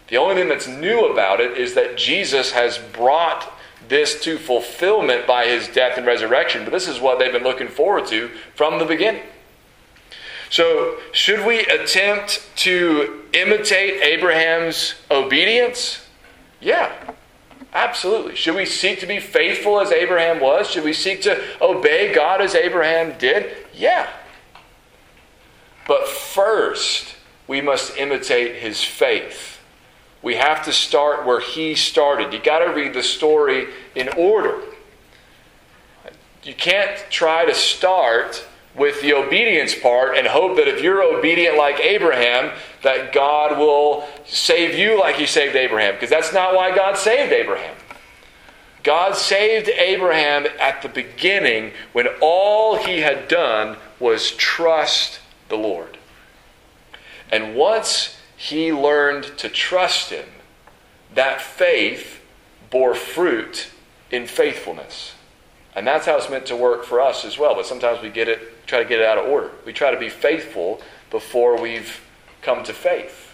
The 0.07 0.17
only 0.17 0.35
thing 0.35 0.49
that's 0.49 0.67
new 0.67 1.05
about 1.05 1.39
it 1.39 1.57
is 1.57 1.73
that 1.75 1.97
Jesus 1.97 2.51
has 2.51 2.77
brought 2.77 3.51
this 3.91 4.23
to 4.23 4.37
fulfillment 4.37 5.27
by 5.27 5.45
his 5.45 5.67
death 5.67 5.97
and 5.97 6.07
resurrection. 6.07 6.63
But 6.63 6.71
this 6.71 6.87
is 6.87 6.99
what 6.99 7.19
they've 7.19 7.31
been 7.31 7.43
looking 7.43 7.67
forward 7.67 8.07
to 8.07 8.29
from 8.55 8.79
the 8.79 8.85
beginning. 8.85 9.21
So, 10.49 10.97
should 11.11 11.45
we 11.45 11.59
attempt 11.59 12.49
to 12.57 13.23
imitate 13.33 14.01
Abraham's 14.01 14.95
obedience? 15.11 16.07
Yeah, 16.59 16.91
absolutely. 17.73 18.35
Should 18.35 18.55
we 18.55 18.65
seek 18.65 18.99
to 19.01 19.05
be 19.05 19.19
faithful 19.19 19.79
as 19.79 19.91
Abraham 19.91 20.39
was? 20.39 20.69
Should 20.69 20.83
we 20.83 20.93
seek 20.93 21.21
to 21.23 21.41
obey 21.61 22.13
God 22.13 22.41
as 22.41 22.55
Abraham 22.55 23.17
did? 23.17 23.55
Yeah. 23.73 24.09
But 25.87 26.07
first, 26.07 27.15
we 27.47 27.61
must 27.61 27.97
imitate 27.97 28.55
his 28.55 28.83
faith. 28.83 29.60
We 30.21 30.35
have 30.35 30.63
to 30.65 30.73
start 30.73 31.25
where 31.25 31.39
he 31.39 31.75
started. 31.75 32.31
You 32.31 32.39
got 32.39 32.59
to 32.59 32.71
read 32.73 32.93
the 32.93 33.03
story 33.03 33.67
in 33.95 34.09
order. 34.09 34.61
You 36.43 36.53
can't 36.53 37.03
try 37.09 37.45
to 37.45 37.53
start 37.53 38.45
with 38.75 39.01
the 39.01 39.13
obedience 39.13 39.75
part 39.75 40.15
and 40.17 40.27
hope 40.27 40.55
that 40.57 40.67
if 40.67 40.81
you're 40.81 41.03
obedient 41.03 41.57
like 41.57 41.79
Abraham, 41.79 42.57
that 42.83 43.11
God 43.13 43.57
will 43.57 44.07
save 44.25 44.77
you 44.77 44.99
like 44.99 45.15
he 45.15 45.25
saved 45.25 45.55
Abraham, 45.55 45.95
because 45.95 46.09
that's 46.09 46.33
not 46.33 46.55
why 46.55 46.73
God 46.73 46.97
saved 46.97 47.33
Abraham. 47.33 47.75
God 48.83 49.15
saved 49.15 49.69
Abraham 49.69 50.47
at 50.59 50.81
the 50.81 50.89
beginning 50.89 51.71
when 51.91 52.07
all 52.21 52.77
he 52.77 53.01
had 53.01 53.27
done 53.27 53.77
was 53.99 54.31
trust 54.31 55.19
the 55.49 55.57
Lord. 55.57 55.97
And 57.31 57.55
once 57.55 58.17
he 58.41 58.73
learned 58.73 59.23
to 59.37 59.47
trust 59.47 60.09
him, 60.09 60.25
that 61.13 61.39
faith 61.39 62.19
bore 62.71 62.95
fruit 62.95 63.67
in 64.09 64.25
faithfulness. 64.25 65.13
And 65.75 65.85
that's 65.85 66.07
how 66.07 66.17
it's 66.17 66.27
meant 66.27 66.47
to 66.47 66.55
work 66.55 66.83
for 66.83 66.99
us 66.99 67.23
as 67.23 67.37
well. 67.37 67.53
But 67.53 67.67
sometimes 67.67 68.01
we 68.01 68.09
get 68.09 68.27
it, 68.27 68.65
try 68.65 68.81
to 68.81 68.89
get 68.89 68.99
it 68.99 69.05
out 69.05 69.19
of 69.19 69.29
order. 69.29 69.51
We 69.63 69.73
try 69.73 69.91
to 69.91 69.99
be 69.99 70.09
faithful 70.09 70.81
before 71.11 71.61
we've 71.61 72.01
come 72.41 72.63
to 72.63 72.73
faith. 72.73 73.31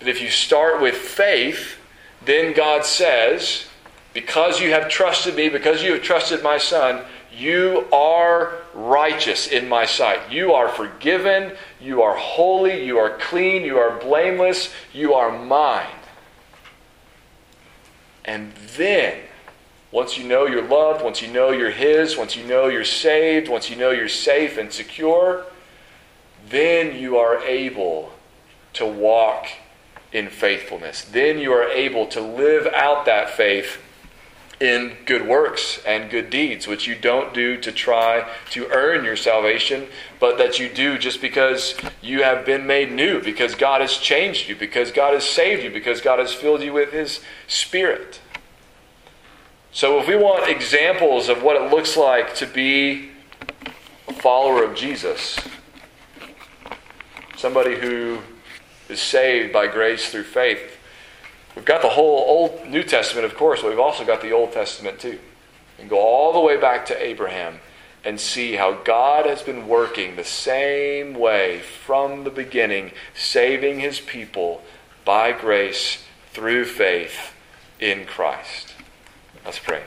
But 0.00 0.08
if 0.08 0.20
you 0.20 0.28
start 0.28 0.82
with 0.82 0.96
faith, 0.96 1.76
then 2.24 2.54
God 2.54 2.84
says, 2.84 3.66
because 4.12 4.60
you 4.60 4.72
have 4.72 4.88
trusted 4.88 5.36
me, 5.36 5.50
because 5.50 5.84
you 5.84 5.92
have 5.92 6.02
trusted 6.02 6.42
my 6.42 6.58
son, 6.58 7.04
you 7.32 7.86
are 7.92 8.54
righteous 8.74 9.46
in 9.46 9.68
my 9.68 9.84
sight. 9.84 10.32
You 10.32 10.52
are 10.54 10.68
forgiven. 10.68 11.52
You 11.80 12.02
are 12.02 12.16
holy. 12.16 12.84
You 12.84 12.98
are 12.98 13.16
clean. 13.18 13.64
You 13.64 13.78
are 13.78 13.98
blameless. 13.98 14.72
You 14.92 15.14
are 15.14 15.36
mine. 15.44 15.86
And 18.24 18.52
then, 18.76 19.20
once 19.90 20.18
you 20.18 20.24
know 20.24 20.46
you're 20.46 20.66
loved, 20.66 21.02
once 21.02 21.22
you 21.22 21.28
know 21.28 21.50
you're 21.50 21.70
His, 21.70 22.16
once 22.16 22.36
you 22.36 22.44
know 22.44 22.68
you're 22.68 22.84
saved, 22.84 23.48
once 23.48 23.70
you 23.70 23.76
know 23.76 23.90
you're 23.90 24.08
safe 24.08 24.58
and 24.58 24.70
secure, 24.70 25.46
then 26.50 26.96
you 26.96 27.16
are 27.16 27.38
able 27.44 28.12
to 28.74 28.84
walk 28.84 29.46
in 30.12 30.28
faithfulness. 30.28 31.02
Then 31.02 31.38
you 31.38 31.52
are 31.52 31.68
able 31.68 32.06
to 32.08 32.20
live 32.20 32.66
out 32.66 33.06
that 33.06 33.30
faith 33.30 33.78
in 34.60 34.96
good 35.06 35.26
works 35.26 35.80
and 35.86 36.10
good 36.10 36.30
deeds, 36.30 36.66
which 36.66 36.86
you 36.86 36.94
don't 36.94 37.32
do 37.32 37.56
to 37.58 37.70
try 37.70 38.28
to 38.50 38.66
earn 38.72 39.04
your 39.04 39.16
salvation, 39.16 39.86
but 40.18 40.36
that 40.38 40.58
you 40.58 40.68
do 40.68 40.98
just 40.98 41.20
because 41.20 41.76
you 42.02 42.22
have 42.24 42.44
been 42.44 42.66
made 42.66 42.90
new, 42.90 43.22
because 43.22 43.54
God 43.54 43.80
has 43.80 43.96
changed 43.98 44.48
you, 44.48 44.56
because 44.56 44.90
God 44.90 45.14
has 45.14 45.24
saved 45.24 45.62
you, 45.62 45.70
because 45.70 46.00
God 46.00 46.18
has 46.18 46.32
filled 46.32 46.62
you 46.62 46.72
with 46.72 46.92
His 46.92 47.20
Spirit. 47.46 48.20
So, 49.70 50.00
if 50.00 50.08
we 50.08 50.16
want 50.16 50.48
examples 50.48 51.28
of 51.28 51.42
what 51.42 51.54
it 51.54 51.70
looks 51.70 51.96
like 51.96 52.34
to 52.36 52.46
be 52.46 53.10
a 54.08 54.12
follower 54.14 54.64
of 54.64 54.74
Jesus, 54.74 55.38
somebody 57.36 57.76
who 57.76 58.18
is 58.88 59.00
saved 59.00 59.52
by 59.52 59.68
grace 59.68 60.10
through 60.10 60.24
faith, 60.24 60.77
We've 61.58 61.64
got 61.64 61.82
the 61.82 61.88
whole 61.88 62.24
Old 62.28 62.68
New 62.68 62.84
Testament, 62.84 63.26
of 63.26 63.34
course, 63.34 63.62
but 63.62 63.70
we've 63.70 63.80
also 63.80 64.04
got 64.04 64.22
the 64.22 64.30
Old 64.30 64.52
Testament 64.52 65.00
too. 65.00 65.18
And 65.80 65.90
go 65.90 65.98
all 65.98 66.32
the 66.32 66.38
way 66.38 66.56
back 66.56 66.86
to 66.86 67.02
Abraham 67.02 67.58
and 68.04 68.20
see 68.20 68.52
how 68.52 68.74
God 68.84 69.26
has 69.26 69.42
been 69.42 69.66
working 69.66 70.14
the 70.14 70.22
same 70.22 71.14
way 71.14 71.58
from 71.58 72.22
the 72.22 72.30
beginning, 72.30 72.92
saving 73.12 73.80
his 73.80 73.98
people 73.98 74.62
by 75.04 75.32
grace 75.32 76.04
through 76.30 76.64
faith 76.64 77.34
in 77.80 78.06
Christ. 78.06 78.74
Let's 79.44 79.58
pray. 79.58 79.82